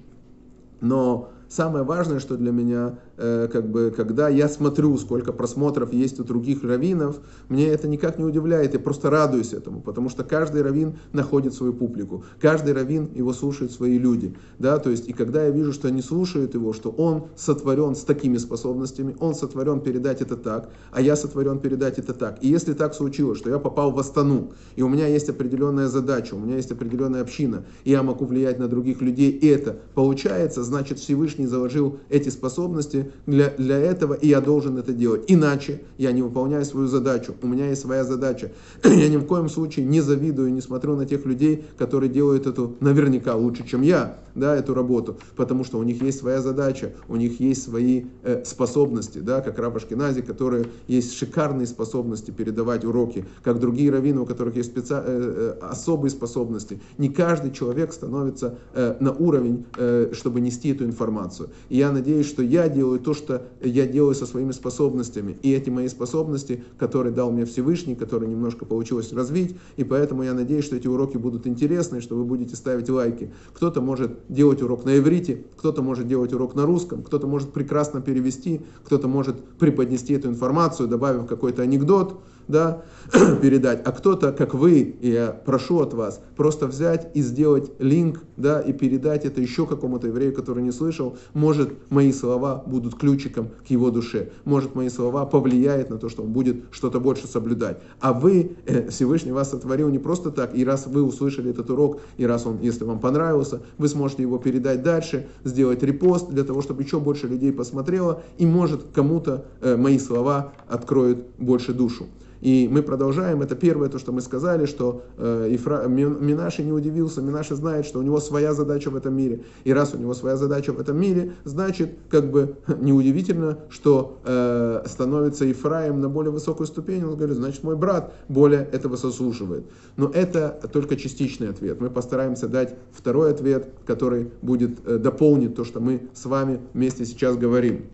Но 0.80 1.30
самое 1.48 1.84
важное, 1.84 2.20
что 2.20 2.36
для 2.36 2.52
меня 2.52 2.98
Э, 3.20 3.48
как 3.52 3.68
бы, 3.68 3.92
когда 3.94 4.28
я 4.28 4.48
смотрю, 4.48 4.96
сколько 4.96 5.32
просмотров 5.32 5.92
есть 5.92 6.20
у 6.20 6.24
других 6.24 6.62
раввинов, 6.62 7.18
мне 7.48 7.66
это 7.66 7.88
никак 7.88 8.16
не 8.16 8.24
удивляет, 8.24 8.74
я 8.74 8.78
просто 8.78 9.10
радуюсь 9.10 9.52
этому, 9.52 9.80
потому 9.80 10.08
что 10.08 10.22
каждый 10.22 10.62
раввин 10.62 10.98
находит 11.12 11.52
свою 11.52 11.72
публику, 11.72 12.24
каждый 12.40 12.74
раввин 12.74 13.10
его 13.12 13.32
слушают 13.32 13.72
свои 13.72 13.98
люди, 13.98 14.36
да, 14.60 14.78
то 14.78 14.90
есть, 14.90 15.08
и 15.08 15.12
когда 15.12 15.42
я 15.46 15.50
вижу, 15.50 15.72
что 15.72 15.88
они 15.88 16.00
слушают 16.00 16.54
его, 16.54 16.72
что 16.72 16.90
он 16.90 17.26
сотворен 17.36 17.96
с 17.96 18.02
такими 18.02 18.36
способностями, 18.36 19.16
он 19.18 19.34
сотворен 19.34 19.80
передать 19.80 20.20
это 20.20 20.36
так, 20.36 20.70
а 20.92 21.00
я 21.00 21.16
сотворен 21.16 21.58
передать 21.58 21.98
это 21.98 22.14
так, 22.14 22.38
и 22.40 22.46
если 22.48 22.72
так 22.72 22.94
случилось, 22.94 23.38
что 23.38 23.50
я 23.50 23.58
попал 23.58 23.90
в 23.90 23.98
Астану, 23.98 24.52
и 24.76 24.82
у 24.82 24.88
меня 24.88 25.08
есть 25.08 25.28
определенная 25.28 25.88
задача, 25.88 26.34
у 26.34 26.38
меня 26.38 26.54
есть 26.54 26.70
определенная 26.70 27.22
община, 27.22 27.64
и 27.82 27.90
я 27.90 28.04
могу 28.04 28.26
влиять 28.26 28.60
на 28.60 28.68
других 28.68 29.02
людей, 29.02 29.32
и 29.32 29.48
это 29.48 29.76
получается, 29.94 30.62
значит, 30.62 31.00
Всевышний 31.00 31.37
заложил 31.46 31.98
эти 32.08 32.28
способности 32.28 33.12
для, 33.26 33.50
для 33.50 33.78
этого, 33.78 34.14
и 34.14 34.28
я 34.28 34.40
должен 34.40 34.78
это 34.78 34.92
делать. 34.92 35.24
Иначе 35.28 35.82
я 35.96 36.12
не 36.12 36.22
выполняю 36.22 36.64
свою 36.64 36.86
задачу. 36.86 37.34
У 37.42 37.46
меня 37.46 37.68
есть 37.68 37.82
своя 37.82 38.04
задача. 38.04 38.52
я 38.84 39.08
ни 39.08 39.16
в 39.16 39.24
коем 39.24 39.48
случае 39.48 39.86
не 39.86 40.00
завидую, 40.00 40.52
не 40.52 40.60
смотрю 40.60 40.96
на 40.96 41.06
тех 41.06 41.24
людей, 41.26 41.64
которые 41.76 42.10
делают 42.10 42.46
эту 42.46 42.76
наверняка 42.80 43.34
лучше, 43.34 43.66
чем 43.66 43.82
я, 43.82 44.18
да, 44.38 44.56
эту 44.56 44.74
работу, 44.74 45.18
потому 45.36 45.64
что 45.64 45.78
у 45.78 45.82
них 45.82 46.02
есть 46.02 46.18
своя 46.18 46.40
задача, 46.40 46.92
у 47.08 47.16
них 47.16 47.40
есть 47.40 47.62
свои 47.62 48.04
э, 48.22 48.44
способности, 48.44 49.18
да, 49.18 49.40
как 49.40 49.58
Раба 49.58 49.80
Шкинази, 49.80 50.22
которые 50.22 50.66
есть 50.86 51.14
шикарные 51.14 51.66
способности 51.66 52.30
передавать 52.30 52.84
уроки, 52.84 53.24
как 53.42 53.58
другие 53.58 53.90
раввины, 53.90 54.20
у 54.20 54.26
которых 54.26 54.56
есть 54.56 54.70
специ... 54.70 54.94
э, 54.94 55.54
э, 55.60 55.64
особые 55.64 56.10
способности. 56.10 56.80
Не 56.98 57.08
каждый 57.08 57.50
человек 57.50 57.92
становится 57.92 58.58
э, 58.74 58.96
на 59.00 59.12
уровень, 59.12 59.66
э, 59.76 60.10
чтобы 60.12 60.40
нести 60.40 60.70
эту 60.70 60.84
информацию. 60.84 61.27
И 61.68 61.76
я 61.76 61.92
надеюсь, 61.92 62.26
что 62.26 62.42
я 62.42 62.68
делаю 62.68 63.00
то, 63.00 63.14
что 63.14 63.46
я 63.60 63.86
делаю 63.86 64.14
со 64.14 64.26
своими 64.26 64.52
способностями. 64.52 65.38
И 65.42 65.52
эти 65.52 65.70
мои 65.70 65.88
способности, 65.88 66.62
которые 66.78 67.12
дал 67.12 67.30
мне 67.30 67.44
Всевышний, 67.44 67.94
которые 67.94 68.30
немножко 68.30 68.64
получилось 68.64 69.12
развить, 69.12 69.56
и 69.76 69.84
поэтому 69.84 70.22
я 70.22 70.34
надеюсь, 70.34 70.64
что 70.64 70.76
эти 70.76 70.86
уроки 70.86 71.16
будут 71.16 71.46
интересны, 71.46 72.00
что 72.00 72.16
вы 72.16 72.24
будете 72.24 72.56
ставить 72.56 72.88
лайки. 72.88 73.32
Кто-то 73.54 73.80
может 73.80 74.18
делать 74.28 74.62
урок 74.62 74.84
на 74.84 74.98
иврите, 74.98 75.44
кто-то 75.56 75.82
может 75.82 76.08
делать 76.08 76.32
урок 76.32 76.54
на 76.54 76.66
русском, 76.66 77.02
кто-то 77.02 77.26
может 77.26 77.52
прекрасно 77.52 78.00
перевести, 78.00 78.60
кто-то 78.84 79.08
может 79.08 79.42
преподнести 79.58 80.14
эту 80.14 80.28
информацию, 80.28 80.88
добавив 80.88 81.26
какой-то 81.26 81.62
анекдот, 81.62 82.20
да, 82.48 82.82
передать, 83.42 83.82
а 83.84 83.92
кто-то, 83.92 84.32
как 84.32 84.54
вы, 84.54 84.96
я 85.00 85.30
прошу 85.30 85.80
от 85.80 85.94
вас, 85.94 86.20
просто 86.36 86.66
взять 86.66 87.10
и 87.14 87.22
сделать 87.22 87.70
линк, 87.78 88.22
да, 88.36 88.60
и 88.60 88.72
передать 88.72 89.24
это 89.24 89.40
еще 89.40 89.66
какому-то 89.66 90.08
еврею, 90.08 90.34
который 90.34 90.62
не 90.62 90.72
слышал, 90.72 91.16
может, 91.34 91.90
мои 91.90 92.12
слова 92.12 92.62
будут 92.66 92.96
ключиком 92.96 93.50
к 93.66 93.70
его 93.70 93.90
душе, 93.90 94.30
может, 94.44 94.74
мои 94.74 94.88
слова 94.88 95.26
повлияют 95.26 95.90
на 95.90 95.98
то, 95.98 96.08
что 96.08 96.22
он 96.22 96.32
будет 96.32 96.64
что-то 96.70 97.00
больше 97.00 97.26
соблюдать. 97.26 97.78
А 98.00 98.12
вы, 98.12 98.56
э, 98.66 98.88
Всевышний 98.90 99.32
вас 99.32 99.50
сотворил 99.50 99.88
не 99.88 99.98
просто 99.98 100.30
так, 100.30 100.54
и 100.54 100.64
раз 100.64 100.86
вы 100.86 101.02
услышали 101.02 101.50
этот 101.50 101.70
урок, 101.70 102.00
и 102.16 102.26
раз 102.26 102.46
он, 102.46 102.58
если 102.62 102.84
вам 102.84 102.98
понравился, 102.98 103.60
вы 103.76 103.88
сможете 103.88 104.22
его 104.22 104.38
передать 104.38 104.82
дальше, 104.82 105.28
сделать 105.44 105.82
репост 105.82 106.30
для 106.30 106.44
того, 106.44 106.62
чтобы 106.62 106.82
еще 106.82 107.00
больше 107.00 107.26
людей 107.26 107.52
посмотрело, 107.52 108.22
и 108.38 108.46
может 108.46 108.82
кому-то 108.94 109.44
э, 109.60 109.76
мои 109.76 109.98
слова 109.98 110.52
откроют 110.68 111.26
больше 111.38 111.72
душу. 111.72 112.06
И 112.40 112.68
мы 112.70 112.82
продолжаем. 112.82 113.42
Это 113.42 113.56
первое, 113.56 113.88
то, 113.88 113.98
что 113.98 114.12
мы 114.12 114.20
сказали, 114.20 114.66
что 114.66 115.02
э, 115.16 115.48
Ифра... 115.50 115.86
Минаши 115.88 116.62
не 116.62 116.72
удивился. 116.72 117.20
Минаши 117.20 117.54
знает, 117.54 117.84
что 117.84 117.98
у 117.98 118.02
него 118.02 118.20
своя 118.20 118.54
задача 118.54 118.90
в 118.90 118.96
этом 118.96 119.16
мире. 119.16 119.44
И 119.64 119.72
раз 119.72 119.94
у 119.94 119.98
него 119.98 120.14
своя 120.14 120.36
задача 120.36 120.72
в 120.72 120.80
этом 120.80 120.98
мире, 121.00 121.32
значит, 121.44 121.98
как 122.08 122.30
бы 122.30 122.56
неудивительно, 122.80 123.58
что 123.68 124.18
э, 124.24 124.82
становится 124.86 125.44
Ефраим 125.44 126.00
на 126.00 126.08
более 126.08 126.30
высокую 126.30 126.66
ступень. 126.66 127.04
Он 127.04 127.16
говорит, 127.16 127.36
значит, 127.36 127.62
мой 127.64 127.76
брат 127.76 128.12
более 128.28 128.62
этого 128.72 128.96
сослуживает. 128.96 129.64
Но 129.96 130.08
это 130.08 130.60
только 130.72 130.96
частичный 130.96 131.50
ответ. 131.50 131.80
Мы 131.80 131.90
постараемся 131.90 132.48
дать 132.48 132.76
второй 132.92 133.32
ответ, 133.32 133.72
который 133.84 134.30
будет 134.42 134.78
э, 134.86 134.98
дополнить 134.98 135.56
то, 135.56 135.64
что 135.64 135.80
мы 135.80 136.08
с 136.14 136.24
вами 136.24 136.60
вместе 136.72 137.04
сейчас 137.04 137.36
говорим. 137.36 137.86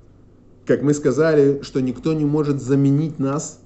Как 0.67 0.83
мы 0.83 0.95
сказали, 0.95 1.61
что 1.63 1.81
никто 1.81 2.15
не 2.15 2.25
может 2.25 2.63
заменить 2.63 3.19
нас 3.19 3.61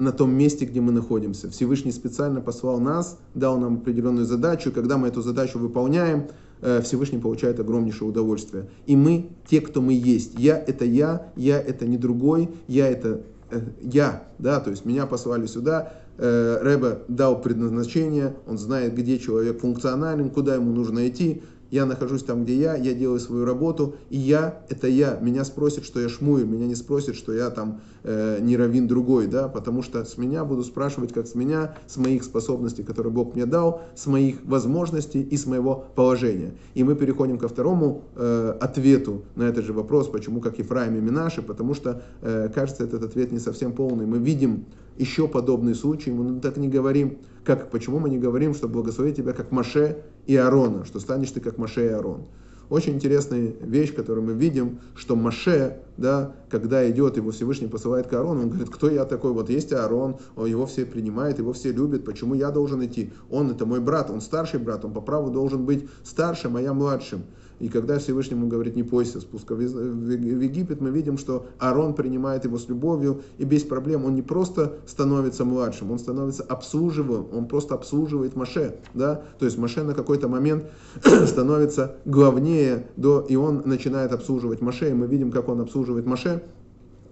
на 0.00 0.12
том 0.12 0.32
месте, 0.32 0.64
где 0.64 0.80
мы 0.80 0.92
находимся. 0.92 1.50
Всевышний 1.50 1.92
специально 1.92 2.40
послал 2.40 2.80
нас, 2.80 3.18
дал 3.34 3.58
нам 3.58 3.76
определенную 3.76 4.24
задачу, 4.24 4.72
когда 4.72 4.96
мы 4.96 5.08
эту 5.08 5.20
задачу 5.20 5.58
выполняем, 5.58 6.28
э, 6.62 6.80
Всевышний 6.82 7.18
получает 7.18 7.60
огромнейшее 7.60 8.08
удовольствие. 8.08 8.68
И 8.86 8.96
мы, 8.96 9.28
те, 9.46 9.60
кто 9.60 9.82
мы 9.82 9.92
есть. 9.92 10.38
Я 10.38 10.58
это 10.58 10.86
я, 10.86 11.30
я 11.36 11.60
это 11.60 11.86
не 11.86 11.98
другой, 11.98 12.48
я 12.66 12.88
это 12.88 13.20
э, 13.50 13.60
я, 13.82 14.24
да, 14.38 14.60
то 14.60 14.70
есть 14.70 14.86
меня 14.86 15.06
послали 15.06 15.46
сюда, 15.46 15.92
э, 16.16 16.58
Рэбе 16.62 17.02
дал 17.08 17.40
предназначение, 17.40 18.36
он 18.46 18.56
знает, 18.56 18.94
где 18.94 19.18
человек 19.18 19.60
функционален, 19.60 20.30
куда 20.30 20.54
ему 20.54 20.72
нужно 20.72 21.06
идти, 21.08 21.42
я 21.70 21.86
нахожусь 21.86 22.22
там, 22.22 22.44
где 22.44 22.56
я, 22.56 22.76
я 22.76 22.94
делаю 22.94 23.20
свою 23.20 23.44
работу, 23.44 23.94
и 24.10 24.18
я, 24.18 24.62
это 24.68 24.88
я, 24.88 25.18
меня 25.20 25.44
спросят, 25.44 25.84
что 25.84 26.00
я 26.00 26.08
шмуй, 26.08 26.44
меня 26.44 26.66
не 26.66 26.74
спросят, 26.74 27.14
что 27.14 27.32
я 27.32 27.50
там 27.50 27.80
э, 28.02 28.38
не 28.40 28.56
равин 28.56 28.88
другой, 28.88 29.26
да, 29.26 29.48
потому 29.48 29.82
что 29.82 30.04
с 30.04 30.18
меня 30.18 30.44
будут 30.44 30.66
спрашивать, 30.66 31.12
как 31.12 31.26
с 31.26 31.34
меня, 31.34 31.76
с 31.86 31.96
моих 31.96 32.24
способностей, 32.24 32.82
которые 32.82 33.12
Бог 33.12 33.34
мне 33.34 33.46
дал, 33.46 33.82
с 33.94 34.06
моих 34.06 34.44
возможностей 34.44 35.22
и 35.22 35.36
с 35.36 35.46
моего 35.46 35.86
положения. 35.94 36.54
И 36.74 36.82
мы 36.82 36.96
переходим 36.96 37.38
ко 37.38 37.48
второму 37.48 38.02
э, 38.16 38.54
ответу 38.60 39.22
на 39.36 39.44
этот 39.44 39.64
же 39.64 39.72
вопрос, 39.72 40.08
почему 40.08 40.40
как 40.40 40.58
Ефраим 40.58 40.96
и 40.96 41.00
Минаши, 41.00 41.42
потому 41.42 41.74
что, 41.74 42.02
э, 42.22 42.48
кажется, 42.54 42.84
этот 42.84 43.04
ответ 43.04 43.32
не 43.32 43.38
совсем 43.38 43.72
полный. 43.72 44.06
Мы 44.06 44.18
видим 44.18 44.64
еще 44.98 45.28
подобные 45.28 45.74
случаи, 45.74 46.10
мы 46.10 46.40
так 46.40 46.56
не 46.56 46.68
говорим, 46.68 47.18
как, 47.44 47.70
почему 47.70 47.98
мы 47.98 48.10
не 48.10 48.18
говорим, 48.18 48.54
что 48.54 48.68
благословить 48.68 49.16
тебя 49.16 49.32
как 49.32 49.50
Маше 49.50 50.02
и 50.26 50.36
Аарона, 50.36 50.84
что 50.84 51.00
станешь 51.00 51.30
ты 51.30 51.40
как 51.40 51.58
Маше 51.58 51.86
и 51.86 51.88
Аарон. 51.88 52.26
Очень 52.70 52.94
интересная 52.94 53.52
вещь, 53.60 53.92
которую 53.92 54.24
мы 54.24 54.32
видим, 54.34 54.78
что 54.94 55.16
Маше, 55.16 55.78
да, 55.96 56.36
когда 56.48 56.88
идет, 56.88 57.16
его 57.16 57.32
Всевышний 57.32 57.66
посылает 57.66 58.06
к 58.06 58.12
Аарону, 58.12 58.42
он 58.42 58.48
говорит, 58.48 58.70
кто 58.70 58.88
я 58.88 59.04
такой, 59.04 59.32
вот 59.32 59.50
есть 59.50 59.72
Аарон, 59.72 60.18
он, 60.36 60.46
его 60.46 60.66
все 60.66 60.86
принимают, 60.86 61.38
его 61.38 61.52
все 61.52 61.72
любят, 61.72 62.04
почему 62.04 62.34
я 62.34 62.52
должен 62.52 62.84
идти? 62.84 63.12
Он 63.28 63.50
это 63.50 63.66
мой 63.66 63.80
брат, 63.80 64.08
он 64.08 64.20
старший 64.20 64.60
брат, 64.60 64.84
он 64.84 64.92
по 64.92 65.00
праву 65.00 65.30
должен 65.30 65.66
быть 65.66 65.88
старшим, 66.04 66.56
а 66.56 66.62
я 66.62 66.72
младшим. 66.72 67.24
И 67.60 67.68
когда 67.68 67.98
Всевышнему 67.98 68.48
говорит, 68.48 68.74
не 68.74 68.82
бойся 68.82 69.20
спуска 69.20 69.54
в 69.54 69.60
Египет, 69.60 70.80
мы 70.80 70.90
видим, 70.90 71.18
что 71.18 71.46
Аарон 71.58 71.94
принимает 71.94 72.44
его 72.44 72.58
с 72.58 72.68
любовью 72.68 73.22
и 73.38 73.44
без 73.44 73.62
проблем. 73.62 74.04
Он 74.04 74.14
не 74.14 74.22
просто 74.22 74.78
становится 74.86 75.44
младшим, 75.44 75.90
он 75.92 75.98
становится 75.98 76.42
обслуживаем, 76.42 77.26
он 77.32 77.46
просто 77.46 77.74
обслуживает 77.74 78.34
Маше. 78.34 78.76
Да? 78.94 79.22
То 79.38 79.44
есть 79.44 79.58
Маше 79.58 79.82
на 79.82 79.94
какой-то 79.94 80.28
момент 80.28 80.64
становится 81.26 81.96
главнее, 82.04 82.86
до, 82.96 83.20
и 83.20 83.36
он 83.36 83.62
начинает 83.66 84.12
обслуживать 84.12 84.60
Маше. 84.60 84.90
И 84.90 84.94
мы 84.94 85.06
видим, 85.06 85.30
как 85.30 85.48
он 85.48 85.60
обслуживает 85.60 86.06
Маше. 86.06 86.42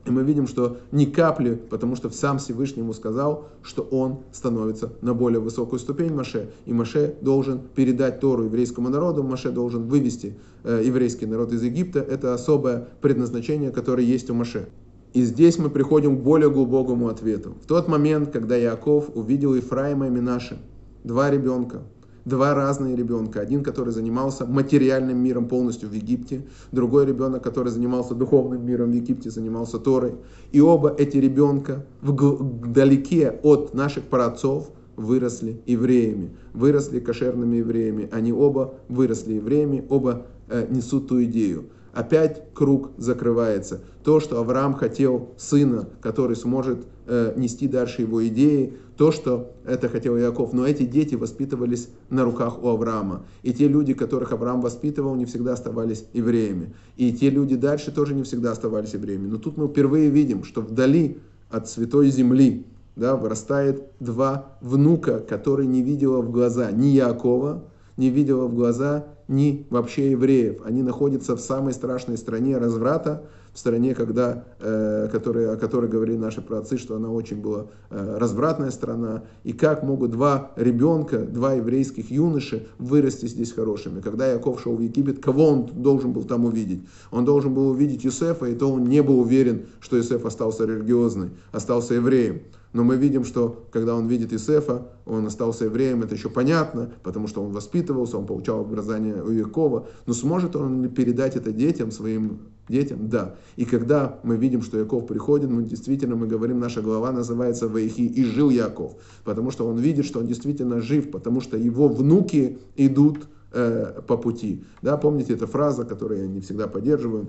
И 0.06 0.10
мы 0.10 0.22
видим, 0.22 0.46
что 0.46 0.78
ни 0.90 1.04
капли, 1.04 1.54
потому 1.54 1.96
что 1.96 2.10
сам 2.10 2.38
Всевышний 2.38 2.82
ему 2.82 2.92
сказал, 2.92 3.48
что 3.62 3.82
он 3.82 4.20
становится 4.32 4.92
на 5.02 5.14
более 5.14 5.40
высокую 5.40 5.78
ступень 5.78 6.14
Маше. 6.14 6.50
И 6.66 6.72
Маше 6.72 7.16
должен 7.20 7.60
передать 7.74 8.20
Тору 8.20 8.44
еврейскому 8.44 8.88
народу, 8.88 9.22
Маше 9.22 9.50
должен 9.50 9.86
вывести 9.88 10.38
э, 10.64 10.82
еврейский 10.84 11.26
народ 11.26 11.52
из 11.52 11.62
Египта. 11.62 12.00
Это 12.00 12.32
особое 12.32 12.88
предназначение, 13.00 13.70
которое 13.70 14.04
есть 14.04 14.30
у 14.30 14.34
Маше. 14.34 14.68
И 15.14 15.22
здесь 15.22 15.58
мы 15.58 15.70
приходим 15.70 16.18
к 16.18 16.22
более 16.22 16.50
глубокому 16.50 17.08
ответу. 17.08 17.54
В 17.62 17.66
тот 17.66 17.88
момент, 17.88 18.30
когда 18.30 18.56
Яков 18.56 19.10
увидел 19.14 19.54
Ефраима 19.54 20.06
и 20.06 20.10
Минаши, 20.10 20.58
два 21.02 21.30
ребенка, 21.30 21.82
два 22.28 22.54
разные 22.54 22.94
ребенка. 22.94 23.40
Один, 23.40 23.62
который 23.62 23.92
занимался 23.92 24.46
материальным 24.46 25.18
миром 25.18 25.48
полностью 25.48 25.88
в 25.88 25.92
Египте, 25.92 26.46
другой 26.70 27.06
ребенок, 27.06 27.42
который 27.42 27.72
занимался 27.72 28.14
духовным 28.14 28.64
миром 28.64 28.90
в 28.90 28.94
Египте, 28.94 29.30
занимался 29.30 29.78
Торой. 29.78 30.14
И 30.52 30.60
оба 30.60 30.94
эти 30.96 31.16
ребенка 31.16 31.84
вдалеке 32.02 33.40
от 33.42 33.74
наших 33.74 34.04
праотцов 34.04 34.70
выросли 34.96 35.60
евреями, 35.66 36.36
выросли 36.52 37.00
кошерными 37.00 37.56
евреями. 37.56 38.08
Они 38.12 38.32
оба 38.32 38.74
выросли 38.88 39.34
евреями, 39.34 39.84
оба 39.88 40.26
э, 40.48 40.66
несут 40.70 41.08
ту 41.08 41.22
идею 41.24 41.64
опять 41.98 42.54
круг 42.54 42.92
закрывается. 42.96 43.80
То, 44.04 44.20
что 44.20 44.38
Авраам 44.38 44.74
хотел 44.74 45.34
сына, 45.36 45.88
который 46.00 46.36
сможет 46.36 46.86
э, 47.06 47.32
нести 47.34 47.66
дальше 47.66 48.02
его 48.02 48.24
идеи, 48.28 48.76
то, 48.96 49.10
что 49.10 49.52
это 49.66 49.88
хотел 49.88 50.16
Яков. 50.16 50.52
Но 50.52 50.64
эти 50.64 50.84
дети 50.84 51.16
воспитывались 51.16 51.88
на 52.08 52.22
руках 52.22 52.62
у 52.62 52.68
Авраама. 52.68 53.24
И 53.42 53.52
те 53.52 53.66
люди, 53.66 53.94
которых 53.94 54.30
Авраам 54.30 54.60
воспитывал, 54.60 55.16
не 55.16 55.24
всегда 55.24 55.54
оставались 55.54 56.04
евреями. 56.12 56.72
И 56.96 57.12
те 57.12 57.30
люди 57.30 57.56
дальше 57.56 57.90
тоже 57.90 58.14
не 58.14 58.22
всегда 58.22 58.52
оставались 58.52 58.94
евреями. 58.94 59.26
Но 59.26 59.38
тут 59.38 59.56
мы 59.56 59.66
впервые 59.66 60.08
видим, 60.08 60.44
что 60.44 60.60
вдали 60.60 61.18
от 61.50 61.68
святой 61.68 62.10
земли 62.10 62.64
да, 62.94 63.16
вырастает 63.16 63.82
два 63.98 64.56
внука, 64.60 65.18
которые 65.18 65.66
не 65.66 65.82
видела 65.82 66.20
в 66.20 66.30
глаза 66.30 66.70
ни 66.70 66.86
Якова, 66.86 67.64
не 67.96 68.08
видела 68.10 68.46
в 68.46 68.54
глаза 68.54 69.06
ни 69.28 69.66
вообще 69.70 70.10
евреев. 70.12 70.62
Они 70.64 70.82
находятся 70.82 71.36
в 71.36 71.40
самой 71.40 71.74
страшной 71.74 72.16
стране 72.16 72.58
разврата, 72.58 73.22
в 73.52 73.58
стране, 73.58 73.94
когда, 73.94 74.44
э, 74.60 75.08
который, 75.10 75.52
о 75.52 75.56
которой 75.56 75.90
говорили 75.90 76.16
наши 76.16 76.40
праотцы, 76.40 76.78
что 76.78 76.96
она 76.96 77.10
очень 77.10 77.40
была 77.40 77.66
э, 77.90 78.16
развратная 78.18 78.70
страна. 78.70 79.24
И 79.42 79.52
как 79.52 79.82
могут 79.82 80.12
два 80.12 80.52
ребенка, 80.56 81.18
два 81.18 81.54
еврейских 81.54 82.10
юноши 82.10 82.68
вырасти 82.78 83.26
здесь 83.26 83.52
хорошими? 83.52 84.00
Когда 84.00 84.30
Яков 84.30 84.60
шел 84.62 84.76
в 84.76 84.80
Египет, 84.80 85.20
кого 85.20 85.48
он 85.48 85.66
должен 85.66 86.12
был 86.12 86.24
там 86.24 86.44
увидеть? 86.44 86.86
Он 87.10 87.24
должен 87.24 87.52
был 87.52 87.70
увидеть 87.70 88.04
Юсефа, 88.04 88.46
и 88.46 88.54
то 88.54 88.70
он 88.70 88.84
не 88.84 89.02
был 89.02 89.18
уверен, 89.20 89.66
что 89.80 89.96
Юсеф 89.96 90.24
остался 90.24 90.64
религиозный, 90.64 91.30
остался 91.52 91.94
евреем. 91.94 92.42
Но 92.72 92.84
мы 92.84 92.96
видим, 92.96 93.24
что 93.24 93.66
когда 93.70 93.94
он 93.94 94.08
видит 94.08 94.32
Исефа, 94.32 94.88
он 95.06 95.26
остался 95.26 95.64
евреем, 95.64 96.02
это 96.02 96.14
еще 96.14 96.28
понятно, 96.28 96.92
потому 97.02 97.26
что 97.26 97.42
он 97.42 97.52
воспитывался, 97.52 98.18
он 98.18 98.26
получал 98.26 98.60
образование 98.60 99.22
у 99.22 99.30
Якова. 99.30 99.86
Но 100.06 100.12
сможет 100.12 100.54
он 100.54 100.88
передать 100.90 101.36
это 101.36 101.50
детям, 101.50 101.90
своим 101.90 102.40
детям? 102.68 103.08
Да. 103.08 103.36
И 103.56 103.64
когда 103.64 104.18
мы 104.22 104.36
видим, 104.36 104.62
что 104.62 104.78
Яков 104.78 105.06
приходит, 105.06 105.50
мы 105.50 105.62
действительно, 105.62 106.16
мы 106.16 106.26
говорим, 106.26 106.60
наша 106.60 106.82
глава 106.82 107.10
называется 107.10 107.68
Ваихи, 107.68 108.06
и 108.06 108.24
жил 108.24 108.50
Яков. 108.50 108.96
Потому 109.24 109.50
что 109.50 109.66
он 109.66 109.78
видит, 109.78 110.04
что 110.04 110.20
он 110.20 110.26
действительно 110.26 110.80
жив, 110.80 111.10
потому 111.10 111.40
что 111.40 111.56
его 111.56 111.88
внуки 111.88 112.58
идут 112.76 113.28
э, 113.52 114.02
по 114.06 114.18
пути. 114.18 114.64
Да, 114.82 114.98
помните 114.98 115.32
эту 115.32 115.46
фразу, 115.46 115.86
которую 115.86 116.20
я 116.20 116.26
не 116.26 116.40
всегда 116.40 116.68
поддерживаю, 116.68 117.28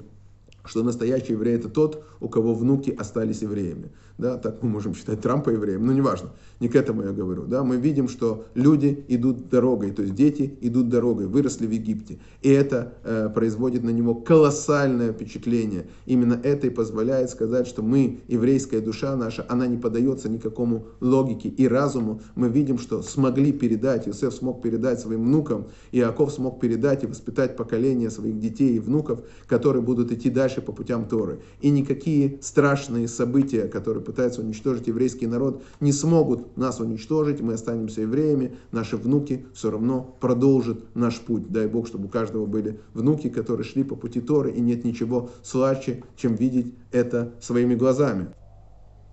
что 0.63 0.83
настоящий 0.83 1.33
еврей 1.33 1.55
это 1.55 1.69
тот, 1.69 2.03
у 2.19 2.29
кого 2.29 2.53
внуки 2.53 2.95
остались 2.97 3.41
евреями. 3.41 3.91
Да, 4.19 4.37
так 4.37 4.61
мы 4.61 4.69
можем 4.69 4.95
считать 4.95 5.21
Трампа 5.21 5.49
евреем, 5.49 5.85
но 5.85 5.93
неважно, 5.93 6.31
не 6.59 6.67
к 6.67 6.75
этому 6.75 7.03
я 7.03 7.13
говорю. 7.13 7.45
Да, 7.45 7.63
мы 7.63 7.77
видим, 7.77 8.09
что 8.09 8.45
люди 8.53 9.05
идут 9.07 9.47
дорогой, 9.47 9.91
то 9.91 10.01
есть 10.01 10.13
дети 10.13 10.57
идут 10.59 10.89
дорогой, 10.89 11.27
выросли 11.27 11.65
в 11.65 11.71
Египте. 11.71 12.19
И 12.41 12.49
это 12.49 12.95
э, 13.05 13.29
производит 13.33 13.83
на 13.83 13.91
него 13.91 14.15
колоссальное 14.15 15.13
впечатление. 15.13 15.87
Именно 16.05 16.37
это 16.43 16.67
и 16.67 16.69
позволяет 16.69 17.29
сказать, 17.29 17.65
что 17.65 17.81
мы, 17.81 18.19
еврейская 18.27 18.81
душа 18.81 19.15
наша, 19.15 19.45
она 19.47 19.67
не 19.67 19.77
поддается 19.77 20.27
никакому 20.27 20.87
логике 20.99 21.47
и 21.47 21.65
разуму. 21.65 22.21
Мы 22.35 22.49
видим, 22.49 22.77
что 22.77 23.01
смогли 23.01 23.53
передать, 23.53 24.05
Иосиф 24.05 24.33
смог 24.33 24.61
передать 24.61 24.99
своим 24.99 25.23
внукам, 25.23 25.69
Иаков 25.93 26.33
смог 26.33 26.59
передать 26.59 27.05
и 27.05 27.07
воспитать 27.07 27.55
поколение 27.55 28.09
своих 28.09 28.37
детей 28.37 28.75
и 28.75 28.79
внуков, 28.79 29.21
которые 29.47 29.81
будут 29.81 30.11
идти 30.11 30.29
дальше 30.29 30.48
дальше 30.49 30.61
по 30.61 30.71
путям 30.71 31.05
Торы. 31.05 31.39
И 31.61 31.69
никакие 31.69 32.39
страшные 32.41 33.07
события, 33.07 33.67
которые 33.67 34.03
пытаются 34.03 34.41
уничтожить 34.41 34.87
еврейский 34.87 35.27
народ, 35.27 35.63
не 35.79 35.91
смогут 35.91 36.57
нас 36.57 36.79
уничтожить, 36.79 37.39
мы 37.41 37.53
останемся 37.53 38.01
евреями, 38.01 38.55
наши 38.71 38.97
внуки 38.97 39.45
все 39.53 39.69
равно 39.69 40.15
продолжат 40.19 40.79
наш 40.95 41.19
путь. 41.19 41.51
Дай 41.51 41.67
Бог, 41.67 41.87
чтобы 41.87 42.05
у 42.05 42.09
каждого 42.09 42.47
были 42.47 42.79
внуки, 42.93 43.29
которые 43.29 43.63
шли 43.63 43.83
по 43.83 43.95
пути 43.95 44.21
Торы, 44.21 44.51
и 44.51 44.59
нет 44.59 44.83
ничего 44.83 45.29
слаще, 45.43 46.03
чем 46.15 46.35
видеть 46.35 46.73
это 46.91 47.31
своими 47.39 47.75
глазами. 47.75 48.27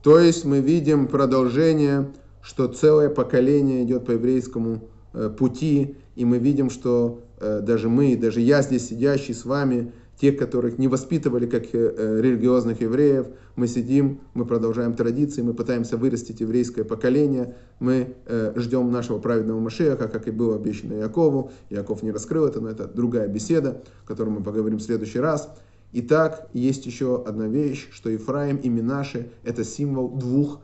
То 0.03 0.18
есть 0.18 0.44
мы 0.44 0.61
видим 0.61 1.07
продолжение, 1.07 2.12
что 2.40 2.68
целое 2.68 3.11
поколение 3.11 3.83
идет 3.83 4.07
по 4.07 4.12
еврейскому 4.12 4.88
э, 5.12 5.31
пути, 5.37 5.96
и 6.14 6.25
мы 6.25 6.38
видим, 6.38 6.70
что 6.70 7.25
э, 7.40 7.61
даже 7.61 7.88
мы, 7.88 8.16
даже 8.16 8.40
я 8.40 8.62
здесь 8.62 8.88
сидящий 8.88 9.35
с 9.35 9.44
вами, 9.44 9.92
тех, 10.20 10.38
которых 10.38 10.79
не 10.79 10.88
воспитывали 10.88 11.46
как 11.46 11.64
э, 11.64 11.68
э, 11.72 12.20
религиозных 12.20 12.81
евреев. 12.81 13.26
Мы 13.55 13.68
сидим, 13.68 14.20
мы 14.35 14.46
продолжаем 14.46 14.94
традиции, 14.94 15.42
мы 15.42 15.55
пытаемся 15.55 15.96
вырастить 15.96 16.40
еврейское 16.40 16.85
поколение, 16.85 17.55
мы 17.81 18.14
э, 18.26 18.52
ждем 18.57 18.90
нашего 18.90 19.18
праведного 19.18 19.61
Машеха, 19.61 20.09
как 20.09 20.26
и 20.26 20.31
было 20.31 20.57
обещано 20.57 20.94
Якову. 20.94 21.50
Яков 21.68 22.02
не 22.02 22.12
раскрыл 22.12 22.46
это, 22.46 22.61
но 22.61 22.70
это 22.70 22.87
другая 22.87 23.29
беседа, 23.29 23.83
о 24.05 24.09
которой 24.09 24.31
мы 24.31 24.42
поговорим 24.42 24.79
в 24.79 24.83
следующий 24.83 25.20
раз. 25.20 25.50
Итак, 25.92 26.48
есть 26.52 26.87
еще 26.87 27.22
одна 27.24 27.46
вещь, 27.46 27.88
что 27.92 28.11
Ефраим 28.11 28.57
и 28.57 28.68
Минаши– 28.68 29.31
это 29.44 29.64
символ 29.64 30.11
двух 30.11 30.61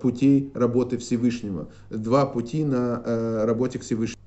путей 0.00 0.50
работы 0.54 0.96
Всевышнего. 0.98 1.68
Два 1.90 2.24
пути 2.24 2.64
на 2.64 3.44
работе 3.44 3.78
к 3.78 3.82
Всевышнему. 3.82 4.22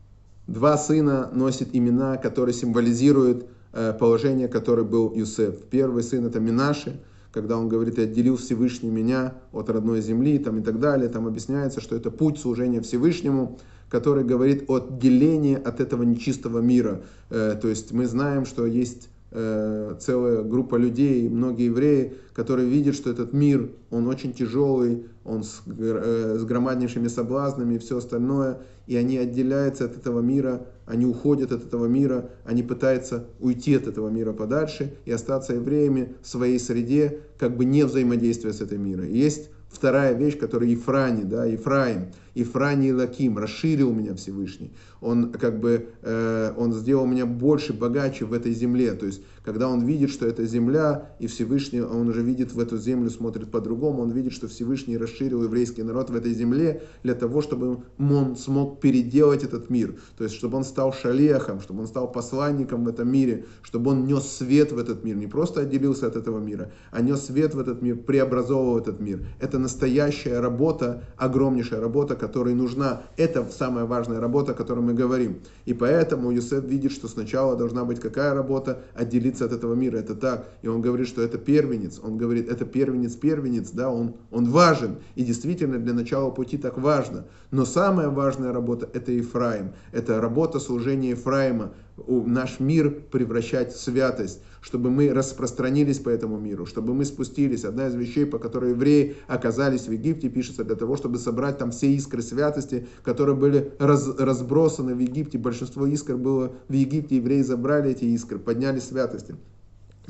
Два 0.48 0.78
сына 0.78 1.30
носят 1.34 1.70
имена, 1.74 2.18
которые 2.18 2.54
символизируют 2.54 3.48
положение, 3.72 4.48
которое 4.48 4.84
был 4.84 5.14
Юсеф. 5.14 5.64
Первый 5.70 6.04
сын 6.04 6.26
это 6.26 6.40
Минаши, 6.40 7.00
когда 7.32 7.58
он 7.58 7.70
говорит, 7.70 7.98
я 7.98 8.04
отделил 8.04 8.38
Всевышний 8.38 8.90
меня 8.90 9.36
от 9.52 9.70
родной 9.70 10.02
земли 10.02 10.38
там, 10.40 10.60
и 10.60 10.64
так 10.64 10.80
далее. 10.80 11.10
Там 11.10 11.28
объясняется, 11.28 11.82
что 11.82 11.96
это 11.96 12.12
путь 12.12 12.40
служения 12.40 12.82
Всевышнему, 12.82 13.58
который 13.90 14.24
говорит 14.24 14.70
о 14.70 14.78
отделении 14.78 15.56
от 15.56 15.80
этого 15.80 16.04
нечистого 16.04 16.60
мира. 16.60 17.02
Э, 17.30 17.58
то 17.62 17.68
есть 17.68 17.92
мы 17.92 18.06
знаем, 18.06 18.46
что 18.46 18.66
есть 18.66 19.10
э, 19.32 19.96
целая 20.00 20.44
группа 20.44 20.76
людей, 20.76 21.28
многие 21.30 21.66
евреи, 21.66 22.14
которые 22.34 22.70
видят, 22.70 22.96
что 22.96 23.10
этот 23.10 23.34
мир, 23.34 23.70
он 23.90 24.08
очень 24.08 24.34
тяжелый, 24.34 25.08
он 25.26 25.44
э, 25.68 26.38
с 26.40 26.44
громаднейшими 26.44 27.10
соблазнами 27.10 27.76
и 27.76 27.80
все 27.80 27.98
остальное, 27.98 28.60
и 28.88 28.96
они 28.96 29.18
отделяются 29.18 29.86
от 29.86 29.98
этого 29.98 30.22
мира, 30.22 30.68
они 30.92 31.06
уходят 31.06 31.54
от 31.54 31.64
этого 31.64 31.86
мира, 31.86 32.32
они 32.44 32.64
пытаются 32.64 33.26
уйти 33.40 33.76
от 33.76 33.88
этого 33.88 34.10
мира 34.10 34.34
подальше 34.34 34.98
и 35.06 35.12
остаться 35.12 35.54
евреями 35.54 36.16
в 36.22 36.28
своей 36.28 36.60
среде, 36.60 37.20
как 37.40 37.56
бы 37.56 37.64
не 37.64 37.84
взаимодействуя 37.84 38.52
с 38.52 38.60
этим 38.60 38.84
миром. 38.84 39.06
Есть 39.10 39.52
вторая 39.70 40.14
вещь, 40.14 40.38
которая 40.38 40.68
Ефрани, 40.68 41.24
да, 41.24 41.46
Ефраим. 41.46 42.08
Ифрани 42.36 42.92
Лаким, 42.92 43.38
расширил 43.38 43.94
меня 43.94 44.16
Всевышний. 44.16 44.72
Он 45.02 45.32
как 45.32 45.60
бы, 45.60 45.90
э, 46.02 46.54
он 46.58 46.74
сделал 46.74 47.06
меня 47.06 47.26
больше, 47.26 47.74
богаче 47.74 48.26
в 48.26 48.34
этой 48.34 48.54
земле. 48.54 48.94
То 48.94 49.06
есть, 49.06 49.22
когда 49.44 49.68
он 49.68 49.86
видит, 49.86 50.12
что 50.12 50.28
это 50.28 50.46
земля, 50.46 51.16
и 51.20 51.28
Всевышний, 51.28 51.82
он 51.82 52.08
уже 52.08 52.22
видит 52.22 52.54
в 52.54 52.60
эту 52.60 52.78
землю, 52.78 53.10
смотрит 53.10 53.50
по-другому, 53.50 54.04
он 54.04 54.12
видит, 54.12 54.34
что 54.34 54.48
Всевышний 54.48 54.98
расширил 54.98 55.44
еврейский 55.44 55.84
народ 55.84 56.10
в 56.10 56.16
этой 56.16 56.34
земле 56.34 56.84
для 57.04 57.16
того, 57.16 57.42
чтобы 57.42 57.84
он 57.98 58.36
смог 58.36 58.80
переделать 58.80 59.44
этот 59.44 59.70
мир. 59.70 59.96
То 60.18 60.24
есть, 60.24 60.36
чтобы 60.36 60.58
он 60.58 60.64
стал 60.64 60.94
шалехом, 60.94 61.60
чтобы 61.60 61.82
он 61.82 61.88
стал 61.88 62.12
посланником 62.12 62.86
в 62.86 62.88
этом 62.88 63.12
мире, 63.12 63.46
чтобы 63.64 63.92
он 63.92 64.06
нес 64.06 64.28
свет 64.28 64.72
в 64.72 64.78
этот 64.78 65.04
мир, 65.04 65.16
не 65.16 65.28
просто 65.28 65.62
отделился 65.62 66.08
от 66.08 66.16
этого 66.16 66.40
мира, 66.40 66.72
а 66.92 67.02
нес 67.02 67.26
свет 67.26 67.56
в 67.56 67.60
этот 67.60 67.82
мир, 67.82 67.98
преобразовывал 67.98 68.78
этот 68.78 69.00
мир. 69.00 69.26
Это 69.40 69.58
настоящая 69.58 70.40
работа, 70.40 71.04
огромнейшая 71.18 71.82
работа, 71.82 72.16
которой 72.22 72.54
нужна. 72.54 73.02
Это 73.18 73.46
самая 73.52 73.86
важная 73.86 74.20
работа, 74.20 74.52
о 74.52 74.56
которой 74.56 74.82
мы 74.82 74.94
говорим. 74.94 75.40
И 75.66 75.74
поэтому 75.74 76.32
Юсеф 76.32 76.64
видит, 76.64 76.92
что 76.92 77.08
сначала 77.08 77.58
должна 77.58 77.84
быть 77.84 78.00
какая 78.00 78.36
работа? 78.36 78.84
Отделиться 78.94 79.46
от 79.46 79.52
этого 79.52 79.74
мира. 79.74 79.98
Это 79.98 80.14
так. 80.16 80.48
И 80.62 80.68
он 80.68 80.82
говорит, 80.82 81.08
что 81.08 81.24
это 81.24 81.40
первенец. 81.40 82.00
Он 82.02 82.18
говорит, 82.18 82.48
это 82.48 82.64
первенец, 82.64 83.16
первенец, 83.16 83.72
да, 83.72 83.90
он, 83.90 84.14
он 84.30 84.50
важен. 84.52 84.98
И 85.16 85.24
действительно 85.24 85.80
для 85.80 85.94
начала 85.94 86.30
пути 86.30 86.58
так 86.58 86.78
важно. 86.78 87.26
Но 87.50 87.66
самая 87.66 88.10
важная 88.10 88.54
работа 88.54 88.88
это 88.94 89.12
Ефраим. 89.12 89.72
Это 89.92 90.22
работа 90.22 90.60
служения 90.60 91.10
Ефраима 91.10 91.72
наш 92.08 92.60
мир 92.60 92.92
превращать 93.12 93.74
в 93.74 93.80
святость, 93.80 94.42
чтобы 94.62 94.92
мы 94.92 95.14
распространились 95.14 96.00
по 96.00 96.10
этому 96.10 96.38
миру, 96.40 96.66
чтобы 96.66 96.94
мы 96.94 97.06
спустились. 97.06 97.66
Одна 97.66 97.88
из 97.88 97.96
вещей, 97.96 98.26
по 98.26 98.40
которой 98.40 98.72
евреи 98.72 99.18
оказались 99.28 99.88
в 99.88 99.92
Египте, 99.92 100.30
пишется 100.30 100.64
для 100.64 100.76
того, 100.76 100.96
чтобы 100.96 101.18
собрать 101.18 101.58
там 101.58 101.72
все 101.72 101.92
искры 101.92 102.22
святости, 102.22 102.88
которые 103.04 103.36
были 103.36 103.74
раз, 103.80 104.08
разбросаны 104.18 104.96
в 104.96 105.00
Египте. 105.00 105.38
Большинство 105.38 105.86
искр 105.86 106.18
было 106.18 106.54
в 106.68 106.74
Египте, 106.74 107.18
евреи 107.18 107.42
забрали 107.42 107.92
эти 107.92 108.06
искры, 108.06 108.40
подняли 108.40 108.80
святости. 108.80 109.36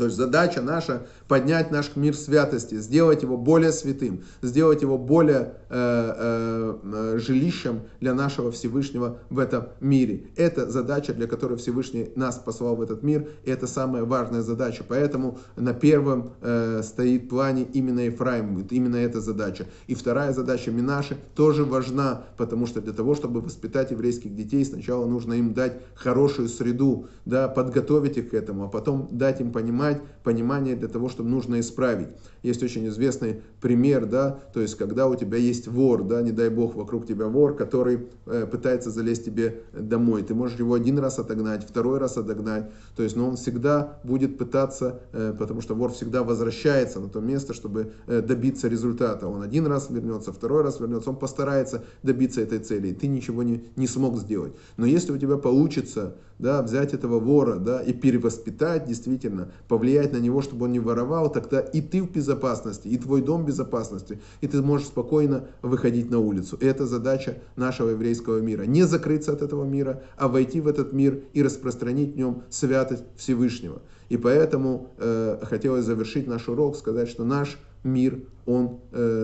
То 0.01 0.05
есть 0.05 0.17
задача 0.17 0.63
наша 0.63 1.05
поднять 1.27 1.69
наш 1.69 1.95
мир 1.95 2.15
святости, 2.15 2.73
сделать 2.73 3.21
его 3.21 3.37
более 3.37 3.71
святым, 3.71 4.23
сделать 4.41 4.81
его 4.81 4.97
более 4.97 5.53
э, 5.69 5.75
э, 5.77 6.77
э, 6.81 7.19
жилищем 7.19 7.81
для 7.99 8.15
нашего 8.15 8.51
Всевышнего 8.51 9.19
в 9.29 9.37
этом 9.37 9.67
мире. 9.79 10.31
Это 10.37 10.71
задача, 10.71 11.13
для 11.13 11.27
которой 11.27 11.59
Всевышний 11.59 12.09
нас 12.15 12.37
послал 12.37 12.77
в 12.77 12.81
этот 12.81 13.03
мир, 13.03 13.29
и 13.43 13.51
это 13.51 13.67
самая 13.67 14.03
важная 14.03 14.41
задача. 14.41 14.83
Поэтому 14.87 15.37
на 15.55 15.75
первом 15.75 16.31
э, 16.41 16.81
стоит 16.83 17.29
плане 17.29 17.67
именно 17.71 17.99
Ефраим, 17.99 18.67
именно 18.71 18.95
эта 18.95 19.21
задача. 19.21 19.67
И 19.85 19.93
вторая 19.93 20.33
задача 20.33 20.71
Минаши 20.71 21.15
тоже 21.35 21.63
важна, 21.63 22.23
потому 22.37 22.65
что 22.65 22.81
для 22.81 22.93
того, 22.93 23.13
чтобы 23.13 23.41
воспитать 23.41 23.91
еврейских 23.91 24.35
детей, 24.35 24.65
сначала 24.65 25.05
нужно 25.05 25.33
им 25.33 25.53
дать 25.53 25.73
хорошую 25.93 26.49
среду, 26.49 27.05
да, 27.25 27.47
подготовить 27.47 28.17
их 28.17 28.31
к 28.31 28.33
этому, 28.33 28.65
а 28.65 28.67
потом 28.67 29.07
дать 29.11 29.39
им 29.41 29.51
понимать, 29.51 29.90
понимать, 29.95 30.11
понимание 30.23 30.75
для 30.75 30.87
того, 30.87 31.09
чтобы 31.09 31.29
нужно 31.29 31.59
исправить. 31.59 32.09
Есть 32.43 32.63
очень 32.63 32.87
известный 32.87 33.41
пример, 33.59 34.05
да, 34.05 34.39
то 34.53 34.61
есть 34.61 34.75
когда 34.75 35.07
у 35.07 35.15
тебя 35.15 35.37
есть 35.37 35.67
вор, 35.67 36.03
да, 36.03 36.21
не 36.21 36.31
дай 36.31 36.49
бог 36.49 36.75
вокруг 36.75 37.05
тебя 37.05 37.27
вор, 37.27 37.55
который 37.55 38.07
э, 38.25 38.47
пытается 38.47 38.89
залезть 38.89 39.25
тебе 39.25 39.61
домой. 39.73 40.23
Ты 40.23 40.33
можешь 40.33 40.57
его 40.59 40.73
один 40.73 40.99
раз 40.99 41.19
отогнать, 41.19 41.63
второй 41.67 41.99
раз 41.99 42.17
отогнать, 42.17 42.71
то 42.95 43.03
есть, 43.03 43.15
но 43.15 43.27
он 43.27 43.35
всегда 43.35 43.99
будет 44.03 44.37
пытаться, 44.37 45.01
э, 45.11 45.33
потому 45.37 45.61
что 45.61 45.75
вор 45.75 45.91
всегда 45.91 46.23
возвращается 46.23 46.99
на 46.99 47.09
то 47.09 47.19
место, 47.19 47.53
чтобы 47.53 47.93
э, 48.07 48.21
добиться 48.21 48.67
результата. 48.67 49.27
Он 49.27 49.41
один 49.41 49.67
раз 49.67 49.89
вернется, 49.89 50.31
второй 50.31 50.63
раз 50.63 50.79
вернется, 50.79 51.09
он 51.09 51.15
постарается 51.15 51.83
добиться 52.03 52.41
этой 52.41 52.59
цели, 52.59 52.89
и 52.89 52.93
ты 52.93 53.07
ничего 53.07 53.43
не, 53.43 53.63
не 53.75 53.87
смог 53.87 54.17
сделать. 54.17 54.53
Но 54.77 54.85
если 54.85 55.11
у 55.11 55.17
тебя 55.17 55.37
получится 55.37 56.15
да, 56.41 56.61
взять 56.61 56.93
этого 56.93 57.19
вора 57.19 57.57
да, 57.57 57.81
и 57.81 57.93
перевоспитать 57.93 58.85
действительно, 58.85 59.51
повлиять 59.67 60.11
на 60.11 60.17
него, 60.17 60.41
чтобы 60.41 60.65
он 60.65 60.71
не 60.71 60.79
воровал, 60.79 61.31
тогда 61.31 61.59
и 61.59 61.81
ты 61.81 62.01
в 62.01 62.11
безопасности, 62.11 62.87
и 62.87 62.97
твой 62.97 63.21
дом 63.21 63.43
в 63.43 63.45
безопасности, 63.45 64.19
и 64.41 64.47
ты 64.47 64.61
можешь 64.61 64.87
спокойно 64.87 65.45
выходить 65.61 66.09
на 66.09 66.19
улицу. 66.19 66.57
Это 66.59 66.85
задача 66.85 67.37
нашего 67.55 67.89
еврейского 67.89 68.39
мира. 68.39 68.63
Не 68.63 68.83
закрыться 68.83 69.31
от 69.31 69.41
этого 69.41 69.63
мира, 69.63 70.01
а 70.17 70.27
войти 70.27 70.59
в 70.59 70.67
этот 70.67 70.93
мир 70.93 71.21
и 71.33 71.43
распространить 71.43 72.15
в 72.15 72.17
нем 72.17 72.43
святость 72.49 73.03
Всевышнего. 73.15 73.81
И 74.09 74.17
поэтому 74.17 74.89
э, 74.97 75.37
хотелось 75.43 75.85
завершить 75.85 76.27
наш 76.27 76.49
урок, 76.49 76.75
сказать, 76.75 77.07
что 77.07 77.23
наш 77.23 77.57
мир, 77.83 78.19
он 78.45 78.79
э, 78.91 79.20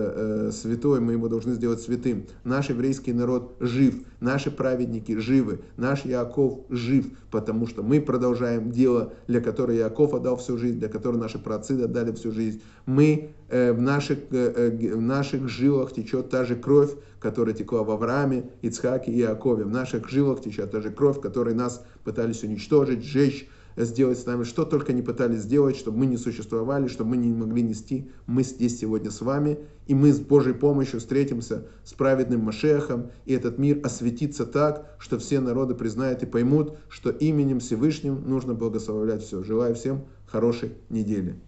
святой, 0.52 1.00
мы 1.00 1.12
его 1.12 1.28
должны 1.28 1.54
сделать 1.54 1.80
святым. 1.80 2.26
Наш 2.44 2.70
еврейский 2.70 3.12
народ 3.12 3.56
жив, 3.60 3.96
наши 4.20 4.50
праведники 4.50 5.16
живы, 5.18 5.60
наш 5.76 6.04
Яков 6.04 6.60
жив, 6.68 7.06
потому 7.30 7.66
что 7.66 7.82
мы 7.82 8.00
продолжаем 8.00 8.70
дело, 8.70 9.12
для 9.26 9.40
которого 9.40 9.74
Яков 9.74 10.14
отдал 10.14 10.36
всю 10.36 10.58
жизнь, 10.58 10.78
для 10.78 10.88
которого 10.88 11.18
наши 11.20 11.38
праотцы 11.38 11.72
отдали 11.72 12.12
всю 12.12 12.32
жизнь. 12.32 12.62
Мы, 12.86 13.30
э, 13.48 13.72
в, 13.72 13.80
наших, 13.80 14.18
э, 14.30 14.70
э, 14.70 14.94
в 14.96 15.00
наших 15.00 15.48
жилах 15.48 15.92
течет 15.92 16.30
та 16.30 16.44
же 16.44 16.56
кровь, 16.56 16.94
которая 17.20 17.54
текла 17.54 17.82
в 17.82 17.90
Аврааме, 17.90 18.50
Ицхаке 18.62 19.10
и 19.12 19.18
Якове. 19.18 19.64
В 19.64 19.70
наших 19.70 20.08
жилах 20.08 20.40
течет 20.40 20.70
та 20.70 20.80
же 20.80 20.90
кровь, 20.90 21.20
которой 21.20 21.54
нас 21.54 21.84
пытались 22.04 22.42
уничтожить, 22.42 23.04
сжечь, 23.04 23.48
сделать 23.84 24.18
с 24.18 24.26
нами, 24.26 24.44
что 24.44 24.64
только 24.64 24.92
не 24.92 25.02
пытались 25.02 25.40
сделать, 25.40 25.76
чтобы 25.76 25.98
мы 25.98 26.06
не 26.06 26.16
существовали, 26.16 26.88
чтобы 26.88 27.10
мы 27.10 27.16
не 27.16 27.28
могли 27.32 27.62
нести. 27.62 28.10
Мы 28.26 28.42
здесь 28.42 28.78
сегодня 28.78 29.10
с 29.10 29.20
вами, 29.20 29.58
и 29.86 29.94
мы 29.94 30.12
с 30.12 30.20
Божьей 30.20 30.54
помощью 30.54 31.00
встретимся 31.00 31.66
с 31.84 31.92
праведным 31.94 32.42
Машехом, 32.42 33.10
и 33.24 33.34
этот 33.34 33.58
мир 33.58 33.80
осветится 33.82 34.46
так, 34.46 34.96
что 34.98 35.18
все 35.18 35.40
народы 35.40 35.74
признают 35.74 36.22
и 36.22 36.26
поймут, 36.26 36.78
что 36.88 37.10
именем 37.10 37.60
Всевышним 37.60 38.22
нужно 38.28 38.54
благословлять 38.54 39.22
все. 39.22 39.42
Желаю 39.42 39.74
всем 39.74 40.04
хорошей 40.26 40.72
недели. 40.90 41.40